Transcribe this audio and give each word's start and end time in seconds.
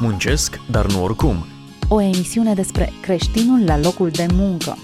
Muncesc, 0.00 0.60
dar 0.70 0.86
nu 0.86 1.02
oricum. 1.02 1.36
O 1.88 2.00
emisiune 2.00 2.54
despre 2.54 2.92
creștinul 3.02 3.64
la 3.64 3.78
locul 3.78 4.10
de 4.10 4.26
muncă. 4.32 4.76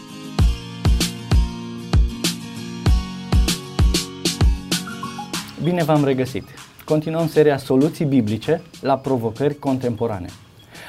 Bine 5.62 5.84
v-am 5.84 6.04
regăsit! 6.04 6.44
Continuăm 6.84 7.28
seria 7.28 7.56
Soluții 7.56 8.04
biblice 8.04 8.62
la 8.80 8.96
provocări 8.96 9.58
contemporane. 9.58 10.26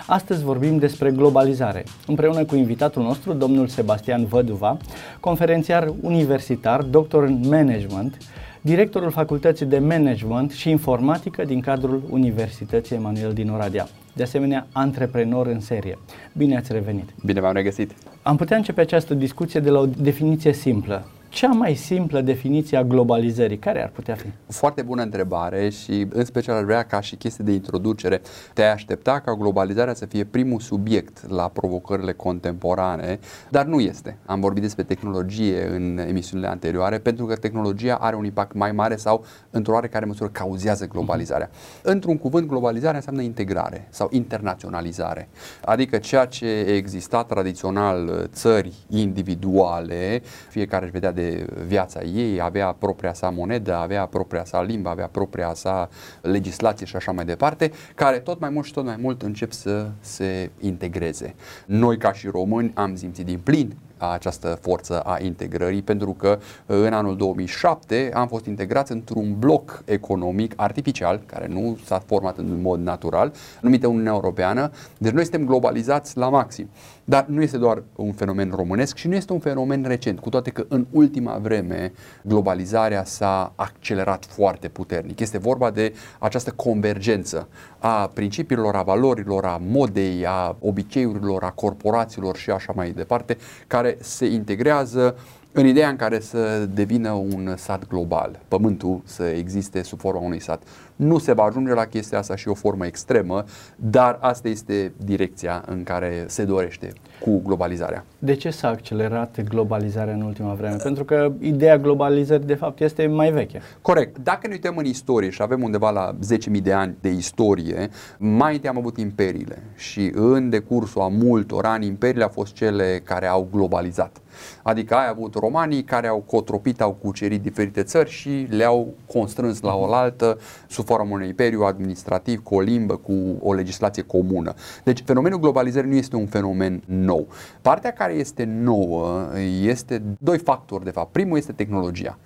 Astăzi 0.07 0.43
vorbim 0.43 0.77
despre 0.77 1.11
globalizare, 1.11 1.83
împreună 2.07 2.43
cu 2.43 2.55
invitatul 2.55 3.03
nostru, 3.03 3.33
domnul 3.33 3.67
Sebastian 3.67 4.25
Văduva, 4.25 4.77
conferențiar 5.19 5.93
universitar, 6.01 6.81
doctor 6.81 7.23
în 7.23 7.39
management, 7.47 8.17
directorul 8.61 9.11
Facultății 9.11 9.65
de 9.65 9.79
Management 9.79 10.51
și 10.51 10.69
Informatică 10.69 11.43
din 11.43 11.59
cadrul 11.59 12.03
Universității 12.09 12.95
Emanuel 12.95 13.33
din 13.33 13.49
Oradea. 13.49 13.87
De 14.15 14.23
asemenea, 14.23 14.67
antreprenor 14.71 15.47
în 15.47 15.59
serie. 15.59 15.97
Bine 16.33 16.57
ați 16.57 16.71
revenit! 16.71 17.09
Bine 17.25 17.39
v-am 17.39 17.53
regăsit! 17.53 17.91
Am 18.21 18.35
putea 18.35 18.57
începe 18.57 18.81
această 18.81 19.13
discuție 19.13 19.59
de 19.59 19.69
la 19.69 19.79
o 19.79 19.85
definiție 19.85 20.53
simplă 20.53 21.05
cea 21.35 21.47
mai 21.47 21.75
simplă 21.75 22.21
definiție 22.21 22.77
a 22.77 22.83
globalizării, 22.83 23.57
care 23.57 23.83
ar 23.83 23.89
putea 23.89 24.15
fi? 24.15 24.27
Foarte 24.47 24.81
bună 24.81 25.01
întrebare 25.01 25.69
și 25.69 26.07
în 26.09 26.25
special 26.25 26.55
ar 26.55 26.63
vrea 26.63 26.83
ca 26.83 26.99
și 26.99 27.15
chestie 27.15 27.45
de 27.45 27.51
introducere 27.51 28.21
te-ai 28.53 28.71
aștepta 28.71 29.19
ca 29.19 29.35
globalizarea 29.35 29.93
să 29.93 30.05
fie 30.05 30.23
primul 30.23 30.59
subiect 30.59 31.29
la 31.29 31.47
provocările 31.47 32.11
contemporane, 32.11 33.19
dar 33.49 33.65
nu 33.65 33.79
este. 33.79 34.17
Am 34.25 34.39
vorbit 34.39 34.61
despre 34.61 34.83
tehnologie 34.83 35.67
în 35.67 35.97
emisiunile 36.07 36.47
anterioare 36.47 36.97
pentru 36.97 37.25
că 37.25 37.35
tehnologia 37.35 37.95
are 37.95 38.15
un 38.15 38.25
impact 38.25 38.53
mai 38.53 38.71
mare 38.71 38.95
sau 38.95 39.25
într-o 39.49 39.73
oarecare 39.73 40.05
măsură 40.05 40.29
cauzează 40.29 40.87
globalizarea. 40.87 41.49
Uh-huh. 41.49 41.81
Într-un 41.81 42.17
cuvânt, 42.17 42.47
globalizarea 42.47 42.95
înseamnă 42.95 43.21
integrare 43.21 43.87
sau 43.89 44.07
internaționalizare. 44.11 45.29
Adică 45.65 45.97
ceea 45.97 46.25
ce 46.25 46.59
exista 46.59 47.23
tradițional 47.23 48.29
țări 48.33 48.73
individuale, 48.89 50.21
fiecare 50.49 50.83
își 50.83 50.93
vedea 50.93 51.11
de 51.11 51.23
viața 51.67 52.01
ei, 52.01 52.41
avea 52.41 52.75
propria 52.79 53.13
sa 53.13 53.29
monedă, 53.29 53.75
avea 53.75 54.05
propria 54.05 54.45
sa 54.45 54.61
limbă, 54.61 54.89
avea 54.89 55.07
propria 55.07 55.53
sa 55.53 55.89
legislație 56.21 56.85
și 56.85 56.95
așa 56.95 57.11
mai 57.11 57.25
departe, 57.25 57.71
care 57.95 58.19
tot 58.19 58.39
mai 58.39 58.49
mult 58.49 58.65
și 58.65 58.73
tot 58.73 58.85
mai 58.85 58.97
mult 59.01 59.21
încep 59.21 59.51
să 59.51 59.87
se 59.99 60.51
integreze. 60.59 61.35
Noi 61.65 61.97
ca 61.97 62.13
și 62.13 62.27
români 62.27 62.71
am 62.75 62.95
simțit 62.95 63.25
din 63.25 63.39
plin 63.39 63.75
această 64.11 64.57
forță 64.61 64.99
a 64.99 65.17
integrării, 65.21 65.81
pentru 65.81 66.11
că 66.11 66.39
în 66.65 66.93
anul 66.93 67.17
2007 67.17 68.11
am 68.13 68.27
fost 68.27 68.45
integrați 68.45 68.91
într-un 68.91 69.35
bloc 69.39 69.83
economic 69.85 70.53
artificial, 70.55 71.21
care 71.25 71.47
nu 71.47 71.77
s-a 71.85 72.03
format 72.05 72.37
în 72.37 72.61
mod 72.61 72.79
natural, 72.79 73.33
numită 73.61 73.87
Uniunea 73.87 74.13
Europeană. 74.13 74.71
Deci 74.97 75.11
noi 75.11 75.23
suntem 75.23 75.45
globalizați 75.45 76.17
la 76.17 76.29
maxim. 76.29 76.69
Dar 77.07 77.25
nu 77.27 77.41
este 77.41 77.57
doar 77.57 77.83
un 77.95 78.11
fenomen 78.11 78.51
românesc 78.55 78.95
și 78.95 79.07
nu 79.07 79.15
este 79.15 79.33
un 79.33 79.39
fenomen 79.39 79.83
recent, 79.87 80.19
cu 80.19 80.29
toate 80.29 80.49
că 80.49 80.65
în 80.67 80.85
ultima 80.91 81.37
vreme 81.41 81.93
globalizarea 82.21 83.03
s-a 83.03 83.53
accelerat 83.55 84.25
foarte 84.25 84.67
puternic. 84.67 85.19
Este 85.19 85.37
vorba 85.37 85.71
de 85.71 85.93
această 86.19 86.51
convergență 86.51 87.47
a 87.79 88.07
principiilor, 88.13 88.75
a 88.75 88.81
valorilor, 88.83 89.45
a 89.45 89.61
modei, 89.67 90.25
a 90.25 90.55
obiceiurilor, 90.59 91.43
a 91.43 91.51
corporațiilor 91.51 92.37
și 92.37 92.49
așa 92.49 92.73
mai 92.75 92.91
departe, 92.91 93.37
care 93.67 93.94
se 93.99 94.25
integrează 94.25 95.15
în 95.51 95.65
ideea 95.65 95.89
în 95.89 95.95
care 95.95 96.19
să 96.19 96.65
devină 96.73 97.11
un 97.11 97.53
sat 97.57 97.87
global, 97.87 98.39
pământul 98.47 99.01
să 99.05 99.23
existe 99.23 99.83
sub 99.83 99.99
forma 99.99 100.19
unui 100.19 100.41
sat. 100.41 100.63
Nu 100.95 101.17
se 101.17 101.33
va 101.33 101.43
ajunge 101.43 101.73
la 101.73 101.85
chestia 101.85 102.17
asta 102.17 102.35
și 102.35 102.47
o 102.47 102.53
formă 102.53 102.85
extremă, 102.85 103.43
dar 103.75 104.17
asta 104.21 104.47
este 104.47 104.93
direcția 104.97 105.63
în 105.67 105.83
care 105.83 106.25
se 106.27 106.43
dorește 106.43 106.93
cu 107.19 107.41
globalizarea. 107.43 108.05
De 108.19 108.35
ce 108.35 108.49
s-a 108.49 108.67
accelerat 108.67 109.41
globalizarea 109.49 110.13
în 110.13 110.21
ultima 110.21 110.53
vreme? 110.53 110.75
Pentru 110.75 111.03
că 111.03 111.31
ideea 111.39 111.77
globalizării 111.77 112.45
de 112.45 112.55
fapt 112.55 112.79
este 112.79 113.07
mai 113.07 113.31
veche. 113.31 113.61
Corect. 113.81 114.17
Dacă 114.17 114.47
ne 114.47 114.53
uităm 114.53 114.77
în 114.77 114.85
istorie 114.85 115.29
și 115.29 115.41
avem 115.41 115.63
undeva 115.63 115.89
la 115.89 116.15
10.000 116.55 116.61
de 116.61 116.73
ani 116.73 116.95
de 117.01 117.09
istorie, 117.09 117.89
mai 118.17 118.53
întâi 118.53 118.69
am 118.69 118.77
avut 118.77 118.97
imperiile 118.97 119.63
și 119.75 120.11
în 120.13 120.49
decursul 120.49 121.01
a 121.01 121.07
multor 121.07 121.65
ani 121.65 121.85
imperiile 121.85 122.23
au 122.23 122.29
fost 122.29 122.53
cele 122.53 123.01
care 123.03 123.27
au 123.27 123.47
globalizat. 123.51 124.19
Adică 124.63 124.95
ai 124.95 125.07
avut 125.09 125.33
romanii 125.33 125.83
care 125.83 126.07
au 126.07 126.19
cotropit, 126.19 126.81
au 126.81 126.91
cucerit 126.91 127.41
diferite 127.41 127.83
țări 127.83 128.09
și 128.09 128.47
le-au 128.49 128.93
constrâns 129.11 129.61
la 129.61 129.75
oaltă 129.75 130.37
sub 130.85 130.97
formă 130.97 131.13
unui 131.13 131.27
imperiu 131.27 131.61
administrativ 131.61 132.43
cu 132.43 132.55
o 132.55 132.59
limbă, 132.59 132.95
cu 132.95 133.13
o 133.39 133.53
legislație 133.53 134.03
comună. 134.03 134.53
Deci 134.83 135.03
fenomenul 135.05 135.39
globalizării 135.39 135.89
nu 135.89 135.95
este 135.95 136.15
un 136.15 136.25
fenomen 136.25 136.81
nou. 136.85 137.27
Partea 137.61 137.91
care 137.91 138.13
este 138.13 138.43
nouă 138.43 139.27
este 139.61 140.01
doi 140.19 140.37
factori 140.37 140.83
de 140.83 140.89
fapt. 140.89 141.11
Primul 141.11 141.37
este 141.37 141.51
tehnologia. 141.51 142.17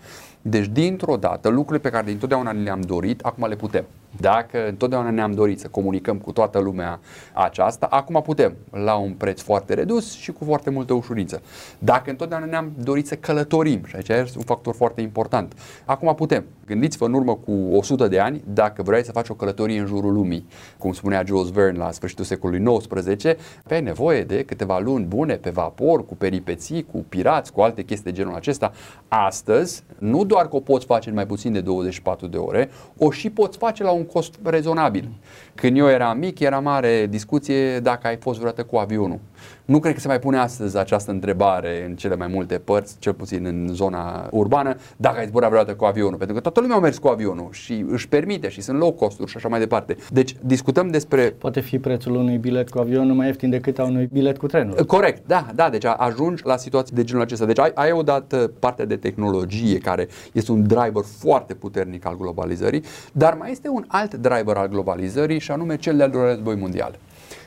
Deci, 0.42 0.68
dintr-o 0.68 1.16
dată, 1.16 1.50
lucrurile 1.50 1.90
pe 1.90 1.90
care 1.90 2.06
dintotdeauna 2.06 2.52
le-am 2.52 2.82
dorit, 2.82 3.22
acum 3.22 3.48
le 3.48 3.56
putem. 3.56 3.86
Dacă 4.18 4.68
întotdeauna 4.68 5.10
ne-am 5.10 5.32
dorit 5.32 5.60
să 5.60 5.68
comunicăm 5.68 6.18
cu 6.18 6.32
toată 6.32 6.60
lumea 6.60 7.00
aceasta, 7.34 7.86
acum 7.86 8.22
putem, 8.22 8.56
la 8.72 8.96
un 8.96 9.14
preț 9.14 9.42
foarte 9.42 9.74
redus 9.74 10.14
și 10.14 10.32
cu 10.32 10.44
foarte 10.44 10.70
multă 10.70 10.94
ușurință. 10.94 11.42
Dacă 11.80 12.10
întotdeauna 12.10 12.46
ne-am 12.46 12.72
dorit 12.84 13.08
să 13.08 13.16
călătorim, 13.16 13.82
și 13.86 13.96
aici 13.96 14.10
este 14.10 14.38
un 14.38 14.44
factor 14.44 14.76
foarte 14.76 15.02
important, 15.02 15.54
acum 15.86 16.16
putem. 16.16 16.46
Gândiți-vă 16.66 17.06
în 17.06 17.14
urmă 17.14 17.36
cu 17.36 17.52
100 17.52 18.08
de 18.08 18.20
ani, 18.20 18.44
dacă 18.54 18.84
vrei 18.84 19.06
să 19.06 19.12
faci 19.12 19.30
o 19.30 19.34
călătorie 19.34 19.80
în 19.80 19.86
jurul 19.86 20.14
lumii, 20.14 20.48
cum 20.78 20.94
spunea 20.94 21.24
Jules 21.26 21.52
Verne 21.52 21.78
la 21.78 21.92
sfârșitul 21.92 22.26
secolului 22.26 22.78
XIX, 22.88 23.24
pe 23.68 23.80
nevoie 23.80 24.24
de 24.24 24.44
câteva 24.44 24.80
luni 24.80 25.06
bune 25.06 25.36
pe 25.36 25.50
vapor, 25.50 26.06
cu 26.06 26.16
peripeții, 26.16 26.86
cu 26.92 27.06
pirați, 27.10 27.52
cu 27.52 27.62
alte 27.62 27.84
chestii 27.84 28.12
de 28.12 28.18
genul 28.18 28.36
acesta. 28.36 28.72
Astăzi, 29.08 29.84
nu 29.98 30.24
doar 30.24 30.48
că 30.48 30.56
o 30.56 30.60
poți 30.60 30.86
face 30.86 31.10
în 31.10 31.16
mai 31.16 31.26
puțin 31.26 31.52
de 31.52 31.62
24 31.62 32.28
de 32.28 32.38
ore, 32.38 32.70
o 32.98 33.12
și 33.12 33.30
poți 33.30 33.58
face 33.58 33.84
la 33.84 33.92
un 33.92 33.99
cost 34.04 34.34
rezonabil. 34.44 35.10
Când 35.56 35.78
eu 35.78 35.90
eram 35.90 36.18
mic, 36.18 36.40
era 36.40 36.60
mare 36.60 37.08
discuție 37.10 37.80
dacă 37.80 38.08
ai 38.08 38.18
fost 38.18 38.40
vreodată 38.40 38.64
cu 38.64 38.78
avionul. 38.78 39.20
Nu 39.66 39.80
cred 39.80 39.94
că 39.94 40.00
se 40.00 40.08
mai 40.08 40.20
pune 40.20 40.38
astăzi 40.38 40.78
această 40.78 41.12
întrebare 41.12 41.86
în 41.88 41.96
cele 41.96 42.16
mai 42.16 42.28
multe 42.28 42.58
părți, 42.58 42.96
cel 43.00 43.14
puțin 43.14 43.46
în 43.46 43.68
zona 43.72 44.28
urbană, 44.32 44.76
dacă 44.98 45.20
ai 45.20 45.26
zburat 45.26 45.50
vreodată 45.50 45.76
cu 45.76 45.86
avionul, 45.86 46.18
pentru 46.18 46.36
că 46.36 46.42
toată 46.42 46.60
lumea 46.60 46.76
a 46.76 46.80
mers 46.80 46.98
cu 46.98 47.08
avionul 47.08 47.48
și 47.52 47.86
își 47.90 48.08
permite 48.08 48.50
și 48.50 48.62
sunt 48.62 48.80
low 48.80 48.92
costuri 48.92 49.30
și 49.30 49.38
așa 49.38 49.48
mai 49.48 49.60
departe. 49.60 49.98
Deci 50.12 50.36
discutăm 50.42 50.88
despre... 50.88 51.36
Poate 51.38 51.60
fi 51.60 51.80
prețul 51.80 52.16
unui 52.16 52.38
bilet 52.38 52.70
cu 52.70 52.80
avionul 52.80 53.16
mai 53.16 53.28
ieftin 53.28 53.50
decât 53.50 53.80
a 53.80 53.84
unui 53.84 54.10
bilet 54.12 54.38
cu 54.38 54.48
trenul. 54.48 54.86
Corect, 54.86 55.28
da, 55.28 55.46
da, 55.56 55.70
deci 55.70 55.86
ajungi 55.98 56.46
la 56.46 56.58
situații 56.58 56.96
de 56.96 57.04
genul 57.04 57.22
acesta. 57.22 57.46
Deci 57.46 57.60
ai, 57.60 57.72
ai 57.74 57.92
odată 57.92 58.52
partea 58.60 58.86
de 58.86 58.96
tehnologie 58.96 59.78
care 59.78 60.08
este 60.32 60.52
un 60.52 60.68
driver 60.68 61.04
foarte 61.20 61.54
puternic 61.54 62.06
al 62.06 62.18
globalizării, 62.18 62.84
dar 63.12 63.34
mai 63.34 63.52
este 63.52 63.70
un 63.70 63.86
alt 63.92 64.14
driver 64.14 64.58
al 64.58 64.68
globalizării 64.68 65.40
și 65.40 65.52
anume 65.52 65.78
cel 65.78 65.98
de-al 65.98 66.10
doilea 66.10 66.34
război 66.34 66.56
mondial. 66.56 67.00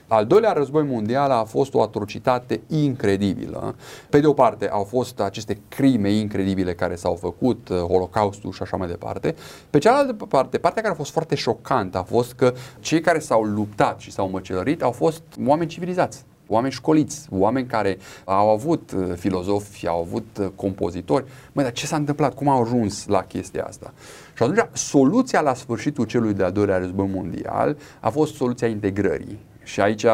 Al 0.06 0.26
doilea 0.26 0.52
război 0.52 0.82
mondial 0.82 1.30
a 1.30 1.44
fost 1.44 1.74
o 1.74 1.82
atrocitate 1.82 2.60
incredibilă. 2.68 3.74
Pe 4.10 4.20
de 4.20 4.26
o 4.26 4.32
parte 4.32 4.68
au 4.68 4.84
fost 4.84 5.20
aceste 5.20 5.58
crime 5.68 6.10
incredibile 6.10 6.74
care 6.74 6.94
s-au 6.94 7.14
făcut, 7.14 7.68
uh, 7.68 7.76
Holocaustul 7.76 8.52
și 8.52 8.62
așa 8.62 8.76
mai 8.76 8.88
departe. 8.88 9.34
Pe 9.70 9.78
cealaltă 9.78 10.12
parte, 10.12 10.58
partea 10.58 10.82
care 10.82 10.94
a 10.94 10.96
fost 10.96 11.10
foarte 11.10 11.34
șocantă 11.34 11.98
a 11.98 12.02
fost 12.02 12.32
că 12.32 12.54
cei 12.80 13.00
care 13.00 13.18
s-au 13.18 13.42
luptat 13.42 14.00
și 14.00 14.10
s-au 14.10 14.28
măcelărit 14.28 14.82
au 14.82 14.92
fost 14.92 15.22
oameni 15.46 15.70
civilizați 15.70 16.24
oameni 16.52 16.72
școliți, 16.72 17.26
oameni 17.30 17.66
care 17.66 17.98
au 18.24 18.50
avut 18.50 18.92
uh, 18.92 19.12
filozofi, 19.16 19.86
au 19.86 20.00
avut 20.00 20.38
uh, 20.40 20.46
compozitori. 20.54 21.24
Măi, 21.52 21.64
dar 21.64 21.72
ce 21.72 21.86
s-a 21.86 21.96
întâmplat? 21.96 22.34
Cum 22.34 22.48
au 22.48 22.62
ajuns 22.62 23.06
la 23.06 23.22
chestia 23.22 23.64
asta? 23.64 23.92
Și 24.36 24.42
atunci, 24.42 24.66
soluția 24.72 25.40
la 25.40 25.54
sfârșitul 25.54 26.04
celui 26.04 26.34
de-al 26.34 26.52
doilea 26.52 26.78
război 26.78 27.06
mondial 27.06 27.76
a 28.00 28.08
fost 28.08 28.34
soluția 28.34 28.68
integrării. 28.68 29.38
Și 29.64 29.80
aici, 29.80 30.04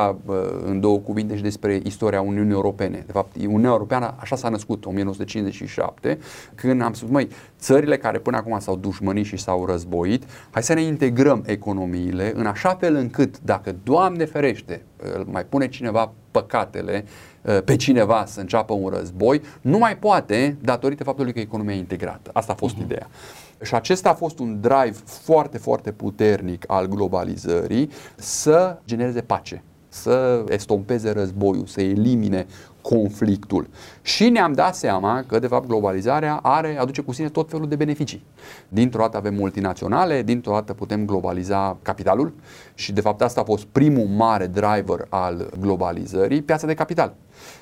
în 0.65 0.81
două 0.81 0.99
cuvinte, 0.99 1.37
și 1.37 1.43
despre 1.43 1.81
istoria 1.85 2.21
Uniunii 2.21 2.53
Europene. 2.53 3.03
De 3.07 3.13
fapt, 3.13 3.37
Uniunea 3.37 3.71
Europeană 3.71 4.15
așa 4.19 4.37
s-a 4.37 4.49
născut, 4.49 4.85
1957, 4.85 6.19
când 6.55 6.83
am 6.83 6.93
spus, 6.93 7.11
măi, 7.11 7.29
țările 7.59 7.97
care 7.97 8.19
până 8.19 8.37
acum 8.37 8.59
s-au 8.59 8.77
dușmănit 8.77 9.25
și 9.25 9.37
s-au 9.37 9.67
războit, 9.67 10.25
hai 10.51 10.63
să 10.63 10.75
ne 10.75 10.83
integrăm 10.83 11.43
economiile 11.47 12.33
în 12.35 12.47
așa 12.47 12.75
fel 12.75 12.95
încât, 12.95 13.41
dacă, 13.41 13.77
Doamne 13.83 14.25
ferește, 14.25 14.83
mai 15.25 15.45
pune 15.45 15.69
cineva 15.69 16.13
păcatele 16.31 17.05
pe 17.65 17.77
cineva 17.77 18.25
să 18.27 18.41
înceapă 18.41 18.73
un 18.73 18.89
război, 18.89 19.41
nu 19.61 19.79
mai 19.79 19.97
poate 19.97 20.57
datorită 20.61 21.05
faptului 21.05 21.33
că 21.33 21.41
economia 21.41 21.75
e 21.75 21.79
integrată. 21.79 22.31
Asta 22.33 22.53
a 22.53 22.57
fost 22.57 22.77
uh-huh. 22.77 22.85
ideea. 22.85 23.09
Și 23.63 23.75
acesta 23.75 24.11
a 24.11 24.15
fost 24.15 24.39
un 24.39 24.61
drive 24.61 24.97
foarte, 25.05 25.59
foarte 25.59 25.93
puternic 25.93 26.65
al 26.67 26.87
globalizării 26.87 27.91
să 28.17 28.79
genereze 28.87 29.21
pace, 29.21 29.63
să 29.89 30.45
estompeze 30.49 31.11
războiul, 31.11 31.67
să 31.67 31.81
elimine 31.81 32.47
conflictul. 32.83 33.69
Și 34.03 34.29
ne-am 34.29 34.53
dat 34.53 34.75
seama 34.75 35.25
că, 35.27 35.39
de 35.39 35.47
fapt, 35.47 35.67
globalizarea 35.67 36.39
are, 36.43 36.79
aduce 36.79 37.03
cu 37.03 37.13
sine 37.13 37.29
tot 37.29 37.51
felul 37.51 37.69
de 37.69 37.77
beneficii. 37.77 38.25
Dintr-o 38.69 39.01
dată 39.01 39.17
avem 39.17 39.35
multinaționale, 39.35 40.23
dintr-o 40.23 40.53
dată 40.53 40.75
putem 40.75 41.05
globaliza 41.05 41.77
capitalul 41.83 42.33
și, 42.75 42.93
de 42.93 43.01
fapt, 43.01 43.23
asta 43.23 43.41
a 43.41 43.45
fost 43.45 43.65
primul 43.65 44.07
mare 44.07 44.47
driver 44.47 45.07
al 45.09 45.51
globalizării, 45.61 46.43
piața 46.43 46.67
de 46.67 46.75
capital. 46.75 47.15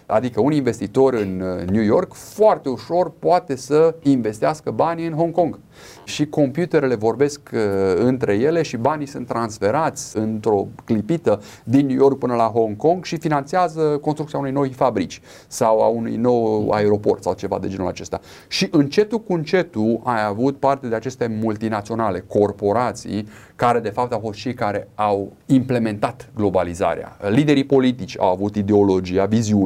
Adică 0.06 0.40
un 0.40 0.52
investitor 0.52 1.14
în 1.14 1.40
uh, 1.40 1.68
New 1.68 1.82
York 1.82 2.14
foarte 2.14 2.68
ușor 2.68 3.12
poate 3.18 3.56
să 3.56 3.94
investească 4.02 4.70
banii 4.70 5.06
în 5.06 5.12
Hong 5.12 5.32
Kong. 5.32 5.58
Și 6.04 6.26
computerele 6.26 6.94
vorbesc 6.94 7.40
uh, 7.52 7.60
între 7.96 8.34
ele 8.34 8.62
și 8.62 8.76
banii 8.76 9.06
sunt 9.06 9.26
transferați 9.26 10.16
într-o 10.16 10.66
clipită 10.84 11.40
din 11.64 11.86
New 11.86 11.96
York 11.96 12.18
până 12.18 12.34
la 12.34 12.44
Hong 12.44 12.76
Kong 12.76 13.04
și 13.04 13.16
finanțează 13.16 13.80
construcția 13.80 14.38
unei 14.38 14.52
noi 14.52 14.68
fabrici 14.68 15.20
sau 15.46 15.80
a 15.80 15.86
unui 15.86 16.16
nou 16.16 16.70
aeroport 16.70 17.22
sau 17.22 17.32
ceva 17.32 17.58
de 17.58 17.68
genul 17.68 17.88
acesta. 17.88 18.20
Și 18.48 18.68
încetul 18.70 19.20
cu 19.20 19.32
încetul 19.32 20.00
ai 20.04 20.24
avut 20.24 20.56
parte 20.56 20.86
de 20.86 20.94
aceste 20.94 21.38
multinaționale, 21.40 22.24
corporații, 22.28 23.28
care 23.56 23.80
de 23.80 23.88
fapt 23.88 24.12
au 24.12 24.18
fost 24.18 24.38
cei 24.38 24.54
care 24.54 24.88
au 24.94 25.32
implementat 25.46 26.30
globalizarea. 26.34 27.16
Liderii 27.28 27.64
politici 27.64 28.18
au 28.18 28.30
avut 28.30 28.56
ideologia, 28.56 29.24
viziunea 29.24 29.65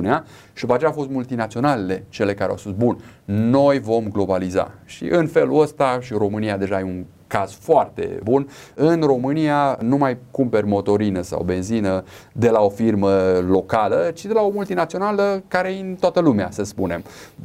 și 0.52 0.60
după 0.60 0.74
aceea 0.74 0.90
au 0.90 0.96
fost 0.96 1.10
multinaționalele 1.10 2.04
cele 2.08 2.34
care 2.34 2.50
au 2.50 2.56
spus, 2.56 2.72
bun, 2.72 2.98
noi 3.24 3.80
vom 3.80 4.08
globaliza. 4.08 4.70
Și 4.84 5.04
în 5.04 5.26
felul 5.26 5.60
ăsta 5.60 5.98
și 6.00 6.12
România 6.12 6.56
deja 6.56 6.78
e 6.78 6.82
un 6.82 7.04
caz 7.30 7.52
foarte 7.52 8.18
bun. 8.22 8.48
În 8.74 9.00
România 9.00 9.78
nu 9.80 9.96
mai 9.96 10.18
cumperi 10.30 10.66
motorină 10.66 11.22
sau 11.22 11.42
benzină 11.42 12.04
de 12.32 12.48
la 12.48 12.60
o 12.60 12.68
firmă 12.68 13.10
locală, 13.48 14.10
ci 14.14 14.24
de 14.24 14.32
la 14.32 14.40
o 14.42 14.50
multinațională 14.50 15.42
care 15.48 15.68
e 15.68 15.80
în 15.80 15.94
toată 16.00 16.20
lumea, 16.20 16.50
să 16.50 16.62
spunem. 16.62 17.02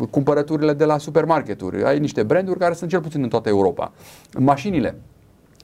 Cumpărăturile 0.10 0.74
de 0.74 0.86
la 0.86 0.98
supermarketuri. 0.98 1.84
Ai 1.84 2.00
niște 2.00 2.24
branduri 2.24 2.60
care 2.60 2.74
sunt 2.74 2.90
cel 2.90 3.02
puțin 3.02 3.24
în 3.24 3.30
toată 3.30 3.50
Europa. 3.50 3.92
Mașinile 4.38 4.96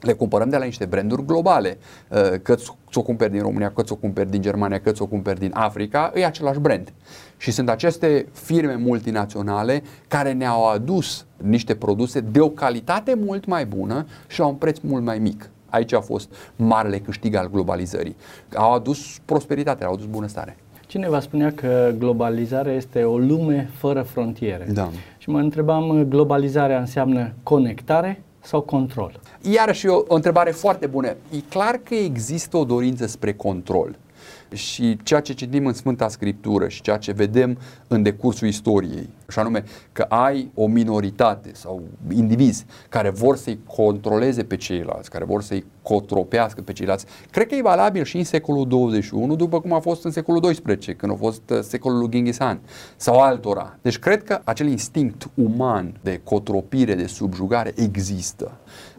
le 0.02 0.12
cumpărăm 0.12 0.48
de 0.48 0.56
la 0.56 0.64
niște 0.64 0.84
branduri 0.84 1.26
globale. 1.26 1.78
Uh, 2.08 2.18
că 2.42 2.54
ți-o 2.90 3.02
cumperi 3.02 3.30
din 3.30 3.40
România, 3.40 3.70
că 3.70 3.82
ți-o 3.82 3.96
cumperi 3.96 4.30
din 4.30 4.42
Germania, 4.42 4.80
că 4.80 4.90
ți-o 4.90 5.06
cumperi 5.06 5.38
din 5.38 5.50
Africa, 5.54 6.12
e 6.14 6.24
același 6.24 6.58
brand. 6.58 6.92
Și 7.36 7.50
sunt 7.50 7.68
aceste 7.68 8.26
firme 8.32 8.74
multinaționale 8.74 9.82
care 10.08 10.32
ne-au 10.32 10.68
adus 10.68 11.26
niște 11.36 11.74
produse 11.74 12.20
de 12.20 12.40
o 12.40 12.48
calitate 12.48 13.14
mult 13.14 13.46
mai 13.46 13.66
bună 13.66 14.06
și 14.26 14.40
la 14.40 14.46
un 14.46 14.54
preț 14.54 14.78
mult 14.78 15.04
mai 15.04 15.18
mic. 15.18 15.50
Aici 15.68 15.92
a 15.92 16.00
fost 16.00 16.34
marele 16.56 16.98
câștig 16.98 17.34
al 17.34 17.50
globalizării. 17.50 18.16
Au 18.54 18.72
adus 18.72 19.18
prosperitate, 19.24 19.84
au 19.84 19.92
adus 19.92 20.06
bunăstare. 20.06 20.56
Cineva 20.86 21.20
spunea 21.20 21.52
că 21.52 21.92
globalizarea 21.98 22.72
este 22.72 23.02
o 23.02 23.18
lume 23.18 23.70
fără 23.74 24.02
frontiere. 24.02 24.66
Da. 24.72 24.90
Și 25.18 25.30
mă 25.30 25.38
întrebam, 25.38 26.06
globalizarea 26.08 26.78
înseamnă 26.78 27.32
conectare 27.42 28.22
sau 28.42 28.60
control? 28.60 29.20
Iarăși 29.40 29.86
o, 29.86 30.02
o 30.06 30.14
întrebare 30.14 30.50
foarte 30.50 30.86
bună. 30.86 31.08
E 31.08 31.40
clar 31.48 31.80
că 31.84 31.94
există 31.94 32.56
o 32.56 32.64
dorință 32.64 33.06
spre 33.06 33.34
control 33.34 33.96
și 34.54 34.98
ceea 35.02 35.20
ce 35.20 35.32
citim 35.32 35.66
în 35.66 35.72
Sfânta 35.72 36.08
Scriptură 36.08 36.68
și 36.68 36.82
ceea 36.82 36.96
ce 36.96 37.12
vedem 37.12 37.58
în 37.88 38.02
decursul 38.02 38.48
istoriei, 38.48 39.08
și 39.28 39.38
anume 39.38 39.64
că 39.92 40.02
ai 40.02 40.50
o 40.54 40.66
minoritate 40.66 41.50
sau 41.52 41.82
indivizi 42.14 42.64
care 42.88 43.10
vor 43.10 43.36
să-i 43.36 43.58
controleze 43.66 44.42
pe 44.42 44.56
ceilalți, 44.56 45.10
care 45.10 45.24
vor 45.24 45.42
să-i 45.42 45.64
cotropească 45.82 46.62
pe 46.62 46.72
ceilalți, 46.72 47.06
cred 47.30 47.46
că 47.46 47.54
e 47.54 47.62
valabil 47.62 48.04
și 48.04 48.16
în 48.16 48.24
secolul 48.24 48.68
21, 48.68 49.36
după 49.36 49.60
cum 49.60 49.72
a 49.72 49.78
fost 49.78 50.04
în 50.04 50.10
secolul 50.10 50.40
12, 50.40 50.94
când 50.94 51.12
a 51.12 51.14
fost 51.14 51.50
uh, 51.50 51.58
secolul 51.60 51.98
lui 51.98 52.08
Genghis 52.10 52.36
Khan 52.36 52.60
sau 52.96 53.20
altora. 53.20 53.78
Deci 53.82 53.98
cred 53.98 54.24
că 54.24 54.40
acel 54.44 54.66
instinct 54.66 55.30
uman 55.34 55.98
de 56.02 56.20
cotropire, 56.24 56.94
de 56.94 57.06
subjugare 57.06 57.72
există. 57.76 58.52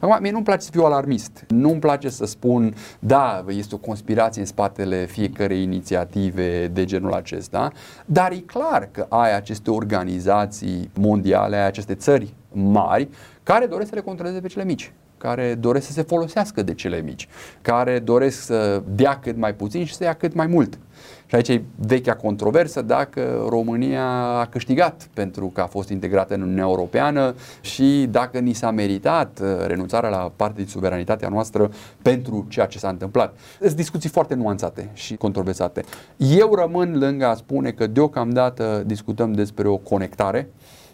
Acum, 0.03 0.17
mie 0.21 0.31
nu-mi 0.31 0.43
place 0.43 0.61
să 0.61 0.71
fiu 0.71 0.83
alarmist. 0.83 1.45
Nu-mi 1.47 1.79
place 1.79 2.09
să 2.09 2.25
spun, 2.25 2.75
da, 2.99 3.45
este 3.47 3.75
o 3.75 3.77
conspirație 3.77 4.41
în 4.41 4.47
spatele 4.47 5.05
fiecărei 5.05 5.63
inițiative 5.63 6.67
de 6.67 6.85
genul 6.85 7.13
acesta, 7.13 7.71
dar 8.05 8.31
e 8.31 8.37
clar 8.37 8.89
că 8.91 9.05
ai 9.09 9.35
aceste 9.35 9.71
organizații 9.71 10.91
mondiale, 10.93 11.55
ai 11.55 11.65
aceste 11.65 11.95
țări 11.95 12.33
mari 12.51 13.07
care 13.43 13.65
doresc 13.65 13.89
să 13.89 13.95
le 13.95 14.01
controleze 14.01 14.39
pe 14.39 14.47
cele 14.47 14.63
mici 14.63 14.91
care 15.23 15.55
doresc 15.55 15.85
să 15.85 15.91
se 15.91 16.01
folosească 16.01 16.63
de 16.63 16.73
cele 16.73 17.01
mici, 17.01 17.27
care 17.61 17.99
doresc 17.99 18.41
să 18.41 18.81
dea 18.85 19.19
cât 19.19 19.37
mai 19.37 19.53
puțin 19.53 19.85
și 19.85 19.95
să 19.95 20.03
ia 20.03 20.13
cât 20.13 20.33
mai 20.33 20.47
mult. 20.47 20.79
Și 21.25 21.35
aici 21.35 21.47
e 21.47 21.63
vechea 21.75 22.15
controversă 22.15 22.81
dacă 22.81 23.45
România 23.49 24.05
a 24.39 24.45
câștigat 24.45 25.09
pentru 25.13 25.47
că 25.47 25.61
a 25.61 25.65
fost 25.65 25.89
integrată 25.89 26.33
în 26.33 26.41
Uniunea 26.41 26.63
Europeană 26.63 27.35
și 27.61 28.07
dacă 28.11 28.39
ni 28.39 28.53
s-a 28.53 28.71
meritat 28.71 29.39
uh, 29.41 29.47
renunțarea 29.65 30.09
la 30.09 30.31
parte 30.35 30.57
din 30.57 30.67
suveranitatea 30.67 31.29
noastră 31.29 31.71
pentru 32.01 32.45
ceea 32.49 32.65
ce 32.65 32.77
s-a 32.77 32.89
întâmplat. 32.89 33.35
Sunt 33.59 33.75
discuții 33.75 34.09
foarte 34.09 34.33
nuanțate 34.33 34.89
și 34.93 35.15
controversate. 35.15 35.83
Eu 36.17 36.55
rămân 36.55 36.97
lângă 36.99 37.25
a 37.25 37.35
spune 37.35 37.71
că 37.71 37.87
deocamdată 37.87 38.83
discutăm 38.85 39.33
despre 39.33 39.67
o 39.67 39.77
conectare 39.77 40.49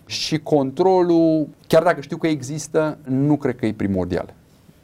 și 0.10 0.38
controlul, 0.40 1.48
chiar 1.68 1.84
dacă 1.84 2.02
știu 2.02 2.18
că 2.18 2.28
există, 2.28 2.98
nu 3.04 3.38
cred 3.38 3.56
că 3.56 3.66
e 3.66 3.74
primordial. 3.74 4.34